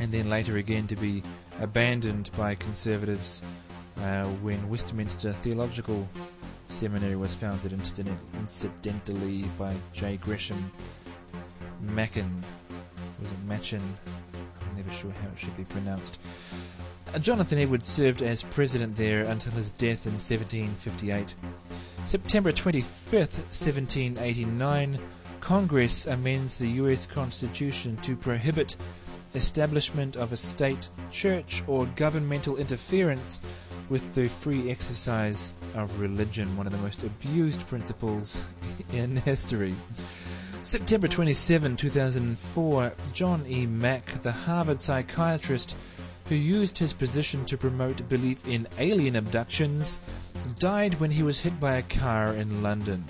and 0.00 0.10
then 0.10 0.28
later 0.28 0.56
again 0.56 0.86
to 0.86 0.96
be 0.96 1.22
abandoned 1.60 2.30
by 2.36 2.54
conservatives 2.54 3.42
uh, 3.98 4.24
when 4.42 4.68
Westminster 4.68 5.32
Theological 5.32 6.08
Seminary 6.68 7.16
was 7.16 7.34
founded 7.34 7.72
incidentally 7.72 9.44
by 9.58 9.74
J. 9.92 10.16
Gresham 10.16 10.70
Machen. 11.80 12.42
Was 13.20 13.30
it 13.30 13.44
Machen? 13.46 13.82
I'm 14.60 14.76
never 14.76 14.90
sure 14.90 15.12
how 15.22 15.28
it 15.28 15.38
should 15.38 15.56
be 15.56 15.64
pronounced. 15.64 16.18
Uh, 17.14 17.18
Jonathan 17.18 17.58
Edwards 17.58 17.86
served 17.86 18.22
as 18.22 18.42
president 18.44 18.96
there 18.96 19.22
until 19.24 19.52
his 19.52 19.70
death 19.70 20.06
in 20.06 20.12
1758. 20.12 21.34
September 22.04 22.52
25th, 22.52 23.38
1789, 23.50 24.98
Congress 25.40 26.06
amends 26.06 26.56
the 26.56 26.68
U.S. 26.82 27.06
Constitution 27.06 27.96
to 27.98 28.16
prohibit 28.16 28.76
establishment 29.34 30.16
of 30.16 30.32
a 30.32 30.36
state, 30.36 30.88
church, 31.12 31.62
or 31.66 31.86
governmental 31.96 32.56
interference 32.56 33.40
with 33.88 34.14
the 34.14 34.28
free 34.28 34.70
exercise 34.70 35.52
of 35.74 36.00
religion, 36.00 36.56
one 36.56 36.66
of 36.66 36.72
the 36.72 36.78
most 36.78 37.04
abused 37.04 37.66
principles 37.68 38.42
in 38.92 39.16
history. 39.16 39.74
September 40.62 41.06
27, 41.06 41.76
2004, 41.76 42.92
John 43.12 43.44
E. 43.46 43.66
Mack, 43.66 44.20
the 44.22 44.32
Harvard 44.32 44.80
psychiatrist 44.80 45.76
who 46.28 46.34
used 46.34 46.76
his 46.76 46.92
position 46.92 47.44
to 47.44 47.56
promote 47.56 48.08
belief 48.08 48.46
in 48.48 48.66
alien 48.78 49.16
abductions, 49.16 50.00
died 50.58 50.94
when 50.94 51.10
he 51.10 51.22
was 51.22 51.40
hit 51.40 51.58
by 51.60 51.76
a 51.76 51.82
car 51.82 52.34
in 52.34 52.62
London. 52.62 53.04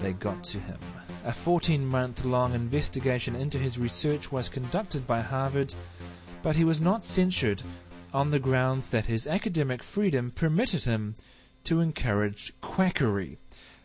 They 0.00 0.12
got 0.12 0.44
to 0.44 0.58
him. 0.58 0.78
A 1.24 1.32
14 1.32 1.84
month 1.84 2.24
long 2.24 2.54
investigation 2.54 3.34
into 3.34 3.58
his 3.58 3.78
research 3.78 4.30
was 4.30 4.48
conducted 4.48 5.06
by 5.06 5.20
Harvard, 5.22 5.74
but 6.42 6.56
he 6.56 6.64
was 6.64 6.80
not 6.80 7.04
censured 7.04 7.62
on 8.12 8.30
the 8.30 8.38
grounds 8.38 8.90
that 8.90 9.06
his 9.06 9.26
academic 9.26 9.82
freedom 9.82 10.30
permitted 10.30 10.84
him 10.84 11.14
to 11.64 11.80
encourage 11.80 12.52
quackery. 12.60 13.38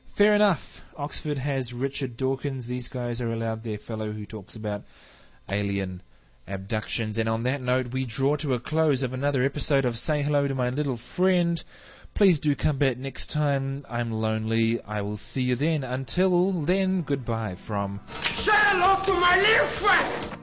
Fair 0.06 0.34
enough. 0.34 0.84
Oxford 0.98 1.38
has 1.38 1.74
Richard 1.74 2.18
Dawkins. 2.18 2.68
These 2.68 2.90
guys 2.90 3.22
are 3.22 3.30
allowed 3.32 3.64
their 3.64 3.78
fellow 3.78 4.12
who 4.12 4.26
talks 4.26 4.56
about 4.56 4.84
alien 5.50 6.02
abductions. 6.52 7.18
And 7.18 7.28
on 7.30 7.44
that 7.44 7.62
note, 7.62 7.94
we 7.94 8.06
draw 8.06 8.36
to 8.38 8.54
a 8.54 8.60
close 8.60 9.04
of 9.04 9.14
another 9.14 9.44
episode 9.44 9.86
of 9.86 9.98
Say 9.98 10.22
Hello 10.22 10.48
to 10.48 10.56
My 10.56 10.70
Little 10.70 10.98
Friend. 10.98 11.64
Please 12.14 12.40
do 12.40 12.56
come 12.56 12.78
back 12.78 12.98
next 12.98 13.32
time. 13.32 13.80
I'm 13.90 14.12
lonely. 14.12 14.82
I 14.84 15.02
will 15.02 15.16
see 15.16 15.44
you 15.44 15.56
then. 15.56 15.84
Until 15.84 16.52
then, 16.52 17.04
goodbye 17.04 17.56
from. 17.56 18.02
Say 18.46 18.52
hello 18.52 19.02
to 19.06 19.14
my 19.14 19.40
little 19.40 19.68
friend. 19.80 20.40